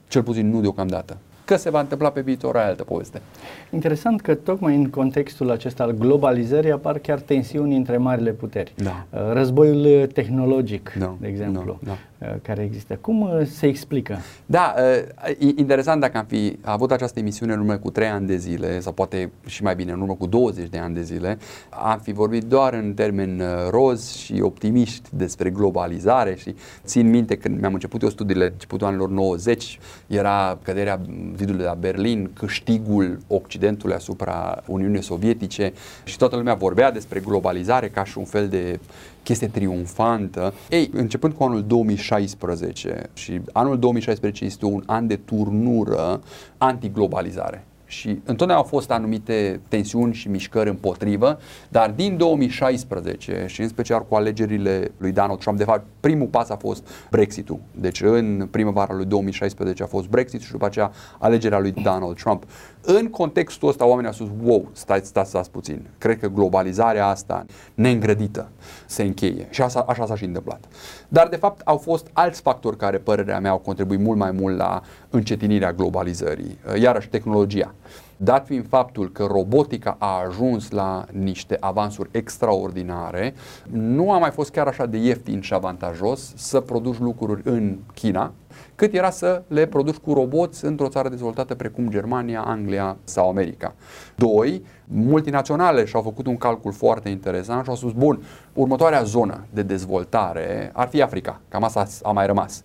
Cel 0.07 0.23
puțin 0.23 0.49
nu 0.49 0.61
deocamdată. 0.61 1.17
Că 1.45 1.55
se 1.55 1.69
va 1.69 1.79
întâmpla 1.79 2.09
pe 2.09 2.21
viitor, 2.21 2.57
altă 2.57 2.83
poveste. 2.83 3.21
Interesant 3.69 4.21
că 4.21 4.35
tocmai 4.35 4.75
în 4.75 4.89
contextul 4.89 5.51
acesta 5.51 5.83
al 5.83 5.91
globalizării 5.91 6.71
apar 6.71 6.97
chiar 6.97 7.19
tensiuni 7.19 7.75
între 7.75 7.97
marile 7.97 8.31
puteri. 8.31 8.73
Da. 8.75 9.05
Uh, 9.09 9.19
războiul 9.33 10.07
tehnologic, 10.07 10.93
da. 10.99 11.15
de 11.19 11.27
exemplu, 11.27 11.79
da. 11.83 11.97
Da. 12.17 12.27
care 12.41 12.63
există. 12.63 12.97
Cum 13.01 13.21
uh, 13.21 13.45
se 13.45 13.67
explică? 13.67 14.17
Da, 14.45 14.73
uh, 14.77 15.53
interesant 15.55 16.01
dacă 16.01 16.17
am 16.17 16.25
fi 16.25 16.57
avut 16.61 16.91
această 16.91 17.19
emisiune 17.19 17.53
în 17.53 17.59
urmă 17.59 17.77
cu 17.77 17.89
3 17.89 18.07
ani 18.07 18.27
de 18.27 18.35
zile, 18.35 18.79
sau 18.79 18.91
poate 18.91 19.31
și 19.45 19.63
mai 19.63 19.75
bine, 19.75 19.91
în 19.91 20.01
urmă 20.01 20.13
cu 20.13 20.25
20 20.25 20.69
de 20.69 20.77
ani 20.77 20.95
de 20.95 21.01
zile, 21.01 21.37
am 21.69 21.99
fi 21.99 22.11
vorbit 22.11 22.43
doar 22.43 22.73
în 22.73 22.93
termeni 22.93 23.41
roz 23.69 24.15
și 24.15 24.41
optimiști 24.41 25.09
despre 25.13 25.49
globalizare 25.49 26.35
și 26.35 26.55
țin 26.85 27.09
minte 27.09 27.37
când 27.37 27.59
mi-am 27.59 27.73
început 27.73 28.01
eu 28.01 28.09
studiile, 28.09 28.45
începutul 28.45 28.87
anilor 28.87 29.09
90, 29.09 29.79
era 30.07 30.57
căderea 30.61 30.99
zidului 31.37 31.59
de 31.59 31.65
la 31.65 31.73
Berlin, 31.73 32.29
câștigul 32.33 33.17
Occidentului 33.27 33.95
asupra 33.95 34.63
Uniunii 34.67 35.03
Sovietice 35.03 35.73
și 36.03 36.17
toată 36.17 36.35
lumea 36.35 36.53
vorbea 36.53 36.91
despre 36.91 37.19
globalizare 37.19 37.89
ca 37.89 38.03
și 38.03 38.17
un 38.17 38.25
fel 38.25 38.47
de 38.47 38.79
chestie 39.23 39.47
triumfantă. 39.47 40.53
Ei, 40.69 40.89
începând 40.93 41.33
cu 41.33 41.43
anul 41.43 41.63
2016 41.63 43.01
și 43.13 43.41
anul 43.53 43.79
2016 43.79 44.45
este 44.45 44.65
un 44.65 44.83
an 44.85 45.07
de 45.07 45.15
turnură 45.15 46.21
antiglobalizare 46.57 47.63
și 47.85 48.07
întotdeauna 48.07 48.55
au 48.55 48.63
fost 48.63 48.91
anumite 48.91 49.61
tensiuni 49.67 50.13
și 50.13 50.29
mișcări 50.29 50.69
împotrivă, 50.69 51.39
dar 51.69 51.91
din 51.91 52.17
2016 52.17 53.45
și 53.47 53.61
în 53.61 53.67
special 53.67 54.05
cu 54.05 54.15
alegerile 54.15 54.91
lui 54.97 55.11
Donald 55.11 55.39
Trump, 55.39 55.57
de 55.57 55.63
fapt 55.63 55.85
primul 55.99 56.27
pas 56.27 56.49
a 56.49 56.55
fost 56.55 56.87
Brexit-ul. 57.09 57.59
Deci 57.71 58.01
în 58.01 58.47
primăvara 58.51 58.93
lui 58.93 59.05
2016 59.05 59.83
a 59.83 59.85
fost 59.85 60.07
Brexit 60.07 60.41
și 60.41 60.51
după 60.51 60.65
aceea 60.65 60.91
alegerea 61.19 61.59
lui 61.59 61.71
Donald 61.71 62.15
Trump. 62.15 62.43
În 62.81 63.09
contextul 63.09 63.69
ăsta 63.69 63.85
oamenii 63.85 64.09
au 64.09 64.13
spus, 64.13 64.29
wow, 64.43 64.69
stați, 64.71 65.07
stați, 65.07 65.29
stați 65.29 65.51
puțin. 65.51 65.87
Cred 65.97 66.19
că 66.19 66.27
globalizarea 66.27 67.07
asta 67.07 67.45
neîngrădită 67.73 68.49
se 68.85 69.03
încheie. 69.03 69.47
Și 69.49 69.61
așa, 69.61 69.85
așa 69.87 70.05
s-a 70.05 70.15
și 70.15 70.23
întâmplat. 70.23 70.65
Dar 71.07 71.27
de 71.27 71.35
fapt 71.35 71.61
au 71.63 71.77
fost 71.77 72.07
alți 72.13 72.41
factori 72.41 72.77
care, 72.77 72.97
părerea 72.97 73.39
mea, 73.39 73.51
au 73.51 73.57
contribuit 73.57 73.99
mult 73.99 74.17
mai 74.17 74.31
mult 74.31 74.57
la 74.57 74.81
încetinirea 75.09 75.73
globalizării. 75.73 76.57
Iarăși 76.79 77.09
tehnologia. 77.09 77.73
Dat 78.17 78.45
fiind 78.45 78.67
faptul 78.67 79.11
că 79.11 79.23
robotica 79.23 79.95
a 79.99 80.23
ajuns 80.27 80.69
la 80.71 81.05
niște 81.11 81.57
avansuri 81.59 82.09
extraordinare, 82.11 83.33
nu 83.71 84.11
a 84.11 84.17
mai 84.17 84.31
fost 84.31 84.51
chiar 84.51 84.67
așa 84.67 84.85
de 84.85 84.97
ieftin 84.97 85.41
și 85.41 85.53
avantajos 85.53 86.33
să 86.35 86.59
produci 86.59 86.99
lucruri 86.99 87.41
în 87.43 87.77
China, 87.93 88.33
cât 88.75 88.93
era 88.93 89.09
să 89.09 89.43
le 89.47 89.65
produci 89.65 89.95
cu 89.95 90.13
roboți 90.13 90.65
într-o 90.65 90.87
țară 90.87 91.09
dezvoltată 91.09 91.55
precum 91.55 91.89
Germania, 91.89 92.41
Anglia 92.41 92.97
sau 93.03 93.29
America. 93.29 93.73
Doi, 94.15 94.63
multinaționale 94.85 95.85
și-au 95.85 96.01
făcut 96.01 96.27
un 96.27 96.37
calcul 96.37 96.71
foarte 96.71 97.09
interesant 97.09 97.63
și 97.63 97.69
au 97.69 97.75
spus, 97.75 97.91
bun, 97.91 98.23
următoarea 98.53 99.03
zonă 99.03 99.45
de 99.49 99.61
dezvoltare 99.61 100.69
ar 100.73 100.87
fi 100.87 101.01
Africa, 101.01 101.41
cam 101.47 101.63
asta 101.63 101.85
a 102.03 102.11
mai 102.11 102.25
rămas. 102.25 102.63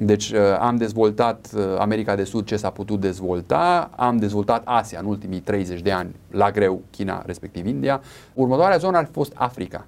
Deci 0.00 0.30
uh, 0.30 0.38
am 0.60 0.76
dezvoltat 0.76 1.48
uh, 1.56 1.62
America 1.78 2.14
de 2.14 2.24
Sud 2.24 2.46
ce 2.46 2.56
s-a 2.56 2.70
putut 2.70 3.00
dezvolta, 3.00 3.90
am 3.96 4.16
dezvoltat 4.16 4.62
Asia 4.64 4.98
în 4.98 5.06
ultimii 5.06 5.40
30 5.40 5.80
de 5.80 5.92
ani, 5.92 6.14
la 6.30 6.50
greu 6.50 6.82
China, 6.90 7.22
respectiv 7.26 7.66
India. 7.66 8.00
Următoarea 8.34 8.76
zonă 8.76 8.96
ar 8.96 9.04
fi 9.04 9.12
fost 9.12 9.32
Africa. 9.34 9.86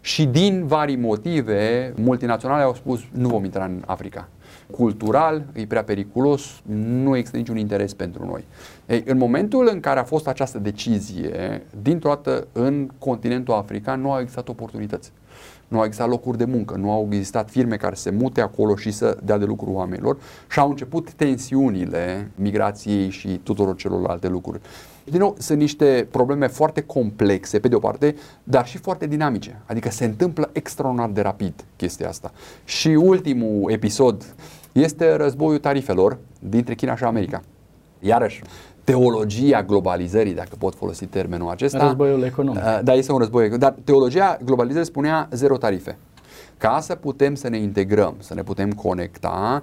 Și 0.00 0.24
din 0.24 0.66
vari 0.66 0.96
motive, 0.96 1.92
multinaționale 1.96 2.62
au 2.62 2.74
spus 2.74 3.00
nu 3.12 3.28
vom 3.28 3.44
intra 3.44 3.64
în 3.64 3.82
Africa. 3.86 4.28
cultural, 4.70 5.44
e 5.52 5.66
prea 5.66 5.84
periculos, 5.84 6.60
nu 6.88 7.16
există 7.16 7.36
niciun 7.36 7.56
interes 7.56 7.94
pentru 7.94 8.24
noi. 8.24 8.44
Ei, 8.86 9.02
în 9.06 9.16
momentul 9.16 9.68
în 9.72 9.80
care 9.80 10.00
a 10.00 10.04
fost 10.04 10.28
această 10.28 10.58
decizie, 10.58 11.62
dintr-o 11.82 12.08
dată 12.08 12.46
în 12.52 12.88
continentul 12.98 13.54
african 13.54 14.00
nu 14.00 14.12
au 14.12 14.20
existat 14.20 14.48
oportunități. 14.48 15.12
Nu 15.68 15.78
au 15.78 15.84
existat 15.84 16.08
locuri 16.08 16.38
de 16.38 16.44
muncă, 16.44 16.74
nu 16.76 16.90
au 16.90 17.08
existat 17.10 17.50
firme 17.50 17.76
care 17.76 17.94
se 17.94 18.10
mute 18.10 18.40
acolo 18.40 18.76
și 18.76 18.90
să 18.90 19.18
dea 19.22 19.38
de 19.38 19.44
lucru 19.44 19.70
oamenilor 19.70 20.16
și 20.50 20.58
au 20.58 20.68
început 20.68 21.12
tensiunile 21.12 22.30
migrației 22.34 23.08
și 23.10 23.40
tuturor 23.42 23.76
celorlalte 23.76 24.28
lucruri. 24.28 24.60
Din 25.04 25.20
nou, 25.20 25.36
sunt 25.38 25.58
niște 25.58 26.06
probleme 26.10 26.46
foarte 26.46 26.80
complexe, 26.80 27.58
pe 27.58 27.68
de 27.68 27.74
o 27.74 27.78
parte, 27.78 28.14
dar 28.44 28.66
și 28.66 28.78
foarte 28.78 29.06
dinamice. 29.06 29.62
Adică 29.66 29.90
se 29.90 30.04
întâmplă 30.04 30.50
extraordinar 30.52 31.10
de 31.10 31.20
rapid 31.20 31.64
chestia 31.76 32.08
asta. 32.08 32.32
Și 32.64 32.88
ultimul 32.88 33.70
episod 33.70 34.34
este 34.72 35.14
războiul 35.14 35.58
tarifelor 35.58 36.18
dintre 36.38 36.74
China 36.74 36.96
și 36.96 37.04
America. 37.04 37.42
Iarăși, 38.00 38.42
teologia 38.86 39.62
globalizării, 39.62 40.34
dacă 40.34 40.54
pot 40.58 40.74
folosi 40.74 41.06
termenul 41.06 41.50
acesta. 41.50 41.84
Războiul 41.84 42.22
economic. 42.22 42.62
Uh, 42.62 42.80
da, 42.82 42.92
este 42.92 43.12
un 43.12 43.18
război 43.18 43.44
economic. 43.44 43.68
Dar 43.68 43.82
teologia 43.84 44.38
globalizării 44.44 44.86
spunea 44.86 45.28
zero 45.32 45.56
tarife. 45.56 45.98
Ca 46.58 46.78
să 46.80 46.94
putem 46.94 47.34
să 47.34 47.48
ne 47.48 47.58
integrăm, 47.58 48.14
să 48.18 48.34
ne 48.34 48.42
putem 48.42 48.70
conecta, 48.70 49.62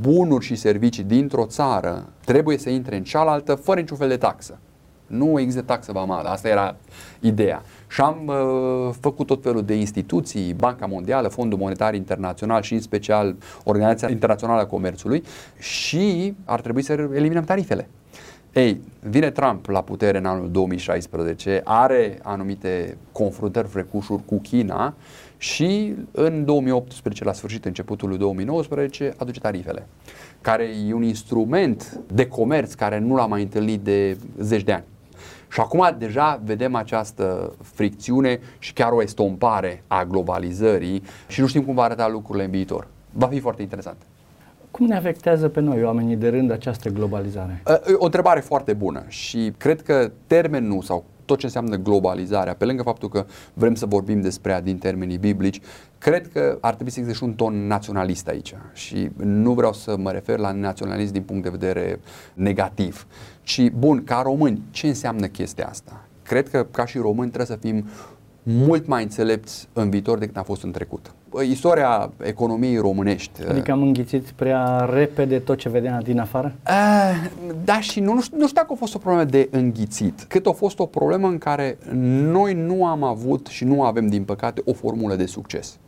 bunuri 0.00 0.44
și 0.44 0.54
servicii 0.54 1.02
dintr-o 1.02 1.46
țară 1.46 2.08
trebuie 2.24 2.58
să 2.58 2.70
intre 2.70 2.96
în 2.96 3.02
cealaltă 3.02 3.54
fără 3.54 3.80
niciun 3.80 3.96
fel 3.96 4.08
de 4.08 4.16
taxă. 4.16 4.58
Nu 5.06 5.40
există 5.40 5.62
taxă 5.62 5.92
vamală, 5.92 6.28
asta 6.28 6.48
era 6.48 6.76
ideea. 7.20 7.62
Și 7.88 8.00
am 8.00 8.16
uh, 8.26 8.94
făcut 9.00 9.26
tot 9.26 9.42
felul 9.42 9.62
de 9.62 9.74
instituții, 9.74 10.54
Banca 10.54 10.86
Mondială, 10.86 11.28
Fondul 11.28 11.58
Monetar 11.58 11.94
Internațional 11.94 12.62
și 12.62 12.72
în 12.72 12.80
special 12.80 13.36
Organizația 13.64 14.08
Internațională 14.08 14.60
a 14.60 14.66
Comerțului 14.66 15.22
și 15.58 16.34
ar 16.44 16.60
trebui 16.60 16.82
să 16.82 17.08
eliminăm 17.14 17.44
tarifele. 17.44 17.88
Ei, 18.52 18.80
vine 19.00 19.30
Trump 19.30 19.66
la 19.66 19.82
putere 19.82 20.18
în 20.18 20.24
anul 20.24 20.50
2016, 20.50 21.60
are 21.64 22.18
anumite 22.22 22.96
confruntări 23.12 23.68
frecușuri 23.68 24.24
cu 24.24 24.38
China 24.38 24.94
și 25.36 25.94
în 26.10 26.44
2018, 26.44 27.24
la 27.24 27.32
sfârșit, 27.32 27.64
începutul 27.64 28.08
lui 28.08 28.18
2019, 28.18 29.14
aduce 29.16 29.40
tarifele, 29.40 29.86
care 30.40 30.68
e 30.88 30.92
un 30.92 31.02
instrument 31.02 32.00
de 32.12 32.26
comerț 32.26 32.72
care 32.72 32.98
nu 32.98 33.14
l-am 33.14 33.28
mai 33.28 33.42
întâlnit 33.42 33.80
de 33.80 34.18
zeci 34.38 34.62
de 34.62 34.72
ani. 34.72 34.84
Și 35.50 35.60
acum 35.60 35.96
deja 35.98 36.40
vedem 36.44 36.74
această 36.74 37.52
fricțiune 37.62 38.40
și 38.58 38.72
chiar 38.72 38.92
o 38.92 39.02
estompare 39.02 39.82
a 39.86 40.04
globalizării 40.04 41.02
și 41.28 41.40
nu 41.40 41.46
știm 41.46 41.62
cum 41.62 41.74
va 41.74 41.82
arăta 41.82 42.08
lucrurile 42.08 42.44
în 42.44 42.50
viitor. 42.50 42.86
Va 43.12 43.26
fi 43.26 43.40
foarte 43.40 43.62
interesant. 43.62 43.96
Cum 44.72 44.86
ne 44.86 44.96
afectează 44.96 45.48
pe 45.48 45.60
noi, 45.60 45.84
oamenii 45.84 46.16
de 46.16 46.28
rând, 46.28 46.50
această 46.50 46.88
globalizare? 46.88 47.62
O 47.94 48.04
întrebare 48.04 48.40
foarte 48.40 48.72
bună 48.72 49.02
și 49.08 49.52
cred 49.56 49.82
că 49.82 50.10
termenul 50.26 50.82
sau 50.82 51.04
tot 51.24 51.38
ce 51.38 51.46
înseamnă 51.46 51.76
globalizarea, 51.76 52.54
pe 52.54 52.64
lângă 52.64 52.82
faptul 52.82 53.08
că 53.08 53.26
vrem 53.54 53.74
să 53.74 53.86
vorbim 53.86 54.20
despre 54.20 54.52
ea 54.52 54.60
din 54.60 54.78
termenii 54.78 55.16
biblici, 55.16 55.60
cred 55.98 56.28
că 56.28 56.58
ar 56.60 56.74
trebui 56.74 56.92
să 56.92 57.00
existe 57.00 57.18
și 57.18 57.24
un 57.28 57.34
ton 57.34 57.66
naționalist 57.66 58.28
aici. 58.28 58.54
Și 58.72 59.10
nu 59.16 59.52
vreau 59.52 59.72
să 59.72 59.96
mă 59.96 60.10
refer 60.10 60.38
la 60.38 60.52
naționalism 60.52 61.12
din 61.12 61.22
punct 61.22 61.42
de 61.42 61.48
vedere 61.48 62.00
negativ, 62.34 63.06
ci, 63.42 63.70
bun, 63.70 64.04
ca 64.04 64.20
români, 64.24 64.62
ce 64.70 64.86
înseamnă 64.86 65.26
chestia 65.26 65.66
asta? 65.66 66.04
Cred 66.22 66.48
că, 66.48 66.66
ca 66.70 66.86
și 66.86 66.98
români, 66.98 67.30
trebuie 67.30 67.56
să 67.56 67.66
fim 67.66 67.84
mult 68.42 68.86
mai 68.86 69.02
înțelepți 69.02 69.68
în 69.72 69.90
viitor 69.90 70.18
decât 70.18 70.36
a 70.36 70.42
fost 70.42 70.62
în 70.62 70.70
trecut. 70.70 71.12
Istoria 71.48 72.10
economiei 72.22 72.76
românești. 72.76 73.40
Adică 73.48 73.72
am 73.72 73.82
înghițit 73.82 74.30
prea 74.30 74.88
repede 74.92 75.38
tot 75.38 75.58
ce 75.58 75.68
vedeam 75.68 76.00
din 76.02 76.18
afară? 76.18 76.54
Uh, 76.66 77.30
da 77.64 77.80
și 77.80 78.00
nu, 78.00 78.12
nu, 78.12 78.22
știu, 78.22 78.36
nu 78.36 78.46
știu 78.46 78.60
dacă 78.60 78.72
a 78.72 78.76
fost 78.76 78.94
o 78.94 78.98
problemă 78.98 79.24
de 79.24 79.48
înghițit, 79.50 80.22
cât 80.28 80.46
a 80.46 80.52
fost 80.52 80.78
o 80.78 80.86
problemă 80.86 81.28
în 81.28 81.38
care 81.38 81.78
noi 82.22 82.54
nu 82.54 82.86
am 82.86 83.02
avut 83.02 83.46
și 83.46 83.64
nu 83.64 83.82
avem, 83.82 84.06
din 84.06 84.24
păcate, 84.24 84.62
o 84.64 84.72
formulă 84.72 85.14
de 85.14 85.26
succes. 85.26 85.78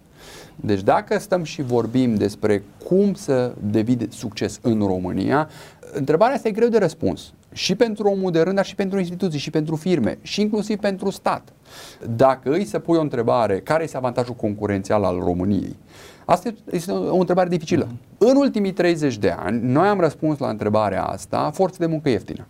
Deci 0.57 0.83
dacă 0.83 1.19
stăm 1.19 1.43
și 1.43 1.63
vorbim 1.63 2.15
despre 2.15 2.63
cum 2.89 3.15
să 3.15 3.55
devii 3.71 4.09
succes 4.11 4.59
în 4.63 4.79
România, 4.79 5.49
întrebarea 5.93 6.35
asta 6.35 6.49
e 6.49 6.51
greu 6.51 6.69
de 6.69 6.79
răspuns. 6.79 7.33
Și 7.53 7.75
pentru 7.75 8.09
omul 8.09 8.31
de 8.31 8.41
rând, 8.41 8.57
dar 8.57 8.65
și 8.65 8.75
pentru 8.75 8.99
instituții, 8.99 9.39
și 9.39 9.51
pentru 9.51 9.77
firme, 9.77 10.19
și 10.23 10.41
inclusiv 10.41 10.79
pentru 10.79 11.11
stat. 11.11 11.53
Dacă 12.17 12.51
îi 12.51 12.65
se 12.65 12.79
pui 12.79 12.99
o 12.99 13.01
întrebare, 13.01 13.61
care 13.61 13.83
este 13.83 13.97
avantajul 13.97 14.35
concurențial 14.35 15.05
al 15.05 15.19
României? 15.19 15.77
Asta 16.25 16.55
este 16.71 16.93
o 16.93 17.19
întrebare 17.19 17.49
dificilă. 17.49 17.87
Mm-hmm. 17.87 18.19
În 18.19 18.37
ultimii 18.37 18.73
30 18.73 19.17
de 19.19 19.31
ani, 19.39 19.61
noi 19.63 19.87
am 19.87 20.01
răspuns 20.01 20.39
la 20.39 20.49
întrebarea 20.49 21.05
asta, 21.05 21.51
forță 21.55 21.77
de 21.79 21.87
muncă 21.87 22.09
ieftină. 22.09 22.47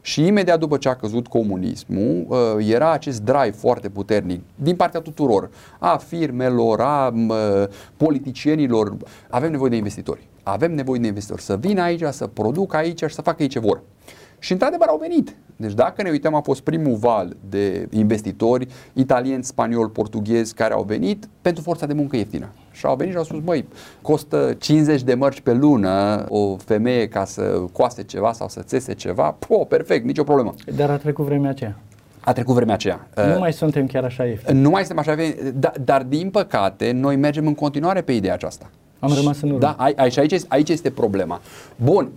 Și 0.00 0.26
imediat 0.26 0.58
după 0.58 0.76
ce 0.76 0.88
a 0.88 0.94
căzut 0.94 1.26
comunismul, 1.26 2.26
uh, 2.28 2.66
era 2.68 2.92
acest 2.92 3.20
drive 3.20 3.50
foarte 3.50 3.88
puternic 3.88 4.40
din 4.54 4.76
partea 4.76 5.00
tuturor, 5.00 5.50
a 5.78 5.96
firmelor, 5.96 6.80
a 6.80 7.14
politicienilor. 7.96 8.96
Avem 9.30 9.50
nevoie 9.50 9.70
de 9.70 9.76
investitori. 9.76 10.28
Avem 10.42 10.74
nevoie 10.74 11.00
de 11.00 11.06
investitori 11.06 11.42
să 11.42 11.56
vină 11.56 11.82
aici, 11.82 12.02
să 12.10 12.26
producă 12.26 12.76
aici 12.76 13.02
și 13.02 13.14
să 13.14 13.22
facă 13.22 13.42
ei 13.42 13.48
ce 13.48 13.58
vor. 13.58 13.82
Și 14.38 14.52
într-adevăr 14.52 14.86
au 14.88 14.98
venit. 15.00 15.36
Deci 15.56 15.72
dacă 15.72 16.02
ne 16.02 16.10
uităm, 16.10 16.34
a 16.34 16.40
fost 16.40 16.60
primul 16.60 16.96
val 16.96 17.36
de 17.48 17.88
investitori 17.90 18.66
italieni, 18.92 19.44
spanioli, 19.44 19.90
portughezi 19.90 20.54
care 20.54 20.74
au 20.74 20.82
venit 20.82 21.28
pentru 21.42 21.62
forța 21.62 21.86
de 21.86 21.92
muncă 21.92 22.16
ieftină. 22.16 22.48
Și 22.70 22.86
au 22.86 22.96
venit 22.96 23.12
și 23.12 23.18
au 23.18 23.24
spus, 23.24 23.40
măi, 23.44 23.68
costă 24.02 24.56
50 24.58 25.02
de 25.02 25.14
mărci 25.14 25.40
pe 25.40 25.52
lună 25.52 26.24
o 26.28 26.56
femeie 26.56 27.08
ca 27.08 27.24
să 27.24 27.42
coase 27.72 28.02
ceva 28.02 28.32
sau 28.32 28.48
să 28.48 28.62
țese 28.62 28.94
ceva, 28.94 29.30
po, 29.30 29.56
perfect, 29.56 30.04
nicio 30.04 30.22
problemă. 30.22 30.54
Dar 30.76 30.90
a 30.90 30.96
trecut 30.96 31.24
vremea 31.24 31.50
aceea. 31.50 31.76
A 32.20 32.32
trecut 32.32 32.54
vremea 32.54 32.74
aceea. 32.74 33.08
Nu 33.16 33.32
uh, 33.32 33.38
mai 33.38 33.52
suntem 33.52 33.86
chiar 33.86 34.04
așa 34.04 34.24
ieftini. 34.24 34.60
Nu 34.60 34.70
mai 34.70 34.84
suntem 34.84 34.98
așa 34.98 35.22
ieftini, 35.22 35.52
dar, 35.54 35.72
dar 35.84 36.02
din 36.02 36.30
păcate 36.30 36.92
noi 36.92 37.16
mergem 37.16 37.46
în 37.46 37.54
continuare 37.54 38.00
pe 38.00 38.12
ideea 38.12 38.34
aceasta. 38.34 38.70
Am 38.98 39.12
rămas 39.12 39.40
în 39.40 39.48
urmă. 39.48 39.60
Da, 39.60 39.76
aici, 39.96 40.16
aici, 40.16 40.34
aici 40.48 40.68
este 40.68 40.90
problema. 40.90 41.40
Bun, 41.76 42.10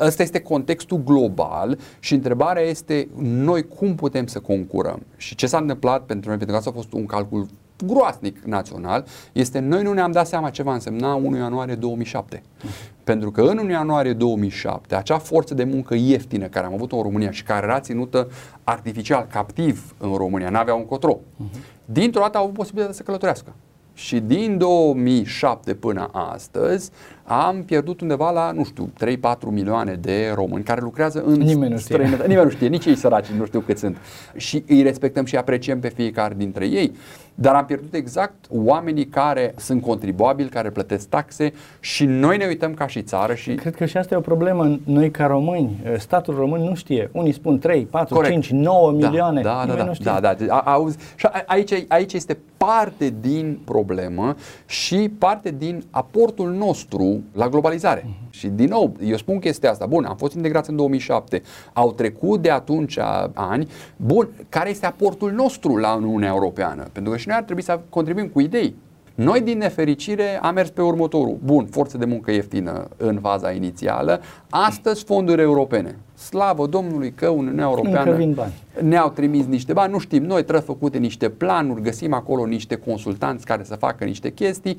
ăsta 0.00 0.22
este 0.22 0.40
contextul 0.40 1.02
global 1.04 1.78
și 1.98 2.14
întrebarea 2.14 2.62
este 2.62 3.08
noi 3.22 3.68
cum 3.68 3.94
putem 3.94 4.26
să 4.26 4.38
concurăm 4.38 5.02
și 5.16 5.34
ce 5.34 5.46
s-a 5.46 5.58
întâmplat 5.58 6.02
pentru 6.02 6.28
noi, 6.28 6.38
pentru 6.38 6.56
că 6.56 6.60
asta 6.60 6.70
a 6.70 6.76
fost 6.76 6.92
un 6.92 7.06
calcul 7.06 7.46
groasnic 7.86 8.38
național, 8.44 9.04
este 9.32 9.58
noi 9.58 9.82
nu 9.82 9.92
ne-am 9.92 10.12
dat 10.12 10.26
seama 10.26 10.50
ce 10.50 10.62
va 10.62 10.72
însemna 10.72 11.14
1 11.14 11.36
ianuarie 11.36 11.74
2007. 11.74 12.38
Uh-huh. 12.38 13.02
Pentru 13.04 13.30
că 13.30 13.40
în 13.40 13.58
1 13.58 13.70
ianuarie 13.70 14.12
2007, 14.12 14.94
acea 14.94 15.18
forță 15.18 15.54
de 15.54 15.64
muncă 15.64 15.94
ieftină 15.94 16.46
care 16.46 16.66
am 16.66 16.72
avut-o 16.72 16.96
în 16.96 17.02
România 17.02 17.30
și 17.30 17.42
care 17.42 17.66
era 17.66 17.80
ținută 17.80 18.28
artificial, 18.64 19.26
captiv 19.30 19.94
în 19.98 20.14
România, 20.14 20.50
n-avea 20.50 20.74
un 20.74 20.84
cotro, 20.84 21.18
uh-huh. 21.18 21.84
dintr-o 21.84 22.20
dată 22.20 22.38
au 22.38 22.42
avut 22.42 22.56
posibilitatea 22.56 22.96
să 22.96 23.02
călătorească. 23.02 23.52
Și 23.94 24.20
din 24.20 24.58
2007 24.58 25.74
până 25.74 26.10
astăzi 26.12 26.90
am 27.24 27.62
pierdut 27.62 28.00
undeva 28.00 28.30
la, 28.30 28.52
nu 28.52 28.64
știu, 28.64 28.92
3-4 29.04 29.36
milioane 29.48 29.98
de 30.00 30.32
români 30.34 30.64
care 30.64 30.80
lucrează 30.80 31.22
în 31.26 31.32
Nimeni 31.32 31.72
nu 31.72 31.78
știe. 31.78 31.96
Nimeni 32.26 32.44
nu 32.44 32.50
știe, 32.50 32.68
nici 32.68 32.84
ei 32.84 32.96
săraci 32.96 33.26
nu 33.26 33.44
știu 33.44 33.60
cât 33.60 33.78
sunt. 33.78 33.96
Și 34.36 34.64
îi 34.68 34.82
respectăm 34.82 35.24
și 35.24 35.36
apreciem 35.36 35.80
pe 35.80 35.88
fiecare 35.88 36.34
dintre 36.36 36.66
ei. 36.66 36.92
Dar 37.34 37.54
am 37.54 37.64
pierdut 37.64 37.94
exact 37.94 38.34
oamenii 38.50 39.06
care 39.06 39.54
sunt 39.56 39.82
contribuabili, 39.82 40.48
care 40.48 40.70
plătesc 40.70 41.08
taxe 41.08 41.52
și 41.80 42.04
noi 42.04 42.36
ne 42.36 42.46
uităm 42.46 42.74
ca 42.74 42.86
și 42.86 43.02
țară 43.02 43.34
și... 43.34 43.54
Cred 43.54 43.74
că 43.74 43.84
și 43.84 43.96
asta 43.96 44.14
e 44.14 44.18
o 44.18 44.20
problemă. 44.20 44.78
Noi 44.84 45.10
ca 45.10 45.26
români, 45.26 45.82
statul 45.98 46.34
român 46.34 46.60
nu 46.60 46.74
știe. 46.74 47.10
Unii 47.12 47.32
spun 47.32 47.58
3, 47.58 47.84
4, 47.84 48.14
Corect. 48.14 48.32
5, 48.32 48.50
9 48.50 48.92
da, 48.92 49.08
milioane. 49.08 49.42
Da, 49.42 49.64
da, 49.66 49.74
da, 49.74 49.84
nu 49.84 49.94
știe. 49.94 50.12
da, 50.20 50.34
da. 50.34 50.54
A, 50.54 50.72
auzi, 50.72 50.98
și 51.16 51.28
aici, 51.46 51.84
aici 51.88 52.12
este 52.12 52.38
parte 52.56 53.14
din 53.20 53.58
problemă 53.64 54.34
și 54.66 55.10
parte 55.18 55.54
din 55.58 55.84
aportul 55.90 56.52
nostru 56.52 57.13
la 57.32 57.48
globalizare. 57.48 58.00
Uh-huh. 58.00 58.30
Și 58.30 58.48
din 58.48 58.68
nou, 58.68 58.96
eu 59.04 59.16
spun 59.16 59.38
chestia 59.38 59.70
asta. 59.70 59.86
Bun, 59.86 60.04
am 60.04 60.16
fost 60.16 60.34
integrați 60.34 60.70
în 60.70 60.76
2007. 60.76 61.42
Au 61.72 61.92
trecut 61.92 62.42
de 62.42 62.50
atunci 62.50 62.98
ani. 63.32 63.68
Bun, 63.96 64.28
care 64.48 64.70
este 64.70 64.86
aportul 64.86 65.32
nostru 65.32 65.76
la 65.76 65.94
Uniunea 65.94 66.28
Europeană? 66.28 66.86
Pentru 66.92 67.12
că 67.12 67.18
și 67.18 67.28
noi 67.28 67.36
ar 67.36 67.42
trebui 67.42 67.62
să 67.62 67.80
contribuim 67.88 68.28
cu 68.28 68.40
idei. 68.40 68.74
Noi, 69.14 69.40
din 69.40 69.58
nefericire, 69.58 70.38
am 70.42 70.54
mers 70.54 70.70
pe 70.70 70.82
următorul. 70.82 71.36
Bun, 71.44 71.66
forță 71.66 71.98
de 71.98 72.04
muncă 72.04 72.30
ieftină 72.30 72.88
în 72.96 73.18
faza 73.20 73.50
inițială. 73.50 74.20
Astăzi, 74.50 75.04
fonduri 75.04 75.42
europene. 75.42 75.98
Slavă 76.14 76.66
Domnului 76.66 77.12
că 77.12 77.28
Uniunea 77.28 77.64
Europeană 77.64 78.34
ne-au 78.80 79.10
trimis 79.10 79.46
niște 79.46 79.72
bani. 79.72 79.92
Nu 79.92 79.98
știm, 79.98 80.22
noi 80.22 80.42
trebuie 80.42 80.62
făcute 80.62 80.98
niște 80.98 81.28
planuri, 81.28 81.82
găsim 81.82 82.12
acolo 82.12 82.46
niște 82.46 82.74
consultanți 82.74 83.44
care 83.44 83.64
să 83.64 83.74
facă 83.74 84.04
niște 84.04 84.30
chestii. 84.30 84.76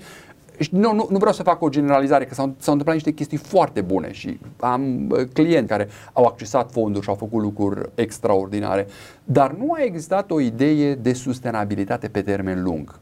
Nu, 0.72 0.94
nu, 0.94 1.08
nu 1.10 1.18
vreau 1.18 1.34
să 1.34 1.44
fac 1.44 1.62
o 1.62 1.70
generalizare, 1.70 2.26
că 2.26 2.34
s-au, 2.34 2.46
s-au 2.58 2.74
întâmplat 2.74 2.94
niște 2.96 3.12
chestii 3.12 3.38
foarte 3.38 3.82
bune 3.82 4.12
și 4.12 4.40
am 4.60 5.14
clienți 5.34 5.70
care 5.70 5.88
au 6.14 6.24
accesat 6.26 6.72
fonduri 6.72 7.04
și 7.04 7.10
au 7.10 7.16
făcut 7.16 7.42
lucruri 7.42 7.90
extraordinare, 7.96 8.88
dar 9.24 9.52
nu 9.52 9.72
a 9.72 9.84
existat 9.84 10.32
o 10.32 10.40
idee 10.40 10.96
de 10.96 11.14
sustenabilitate 11.14 12.08
pe 12.08 12.22
termen 12.22 12.64
lung 12.64 13.00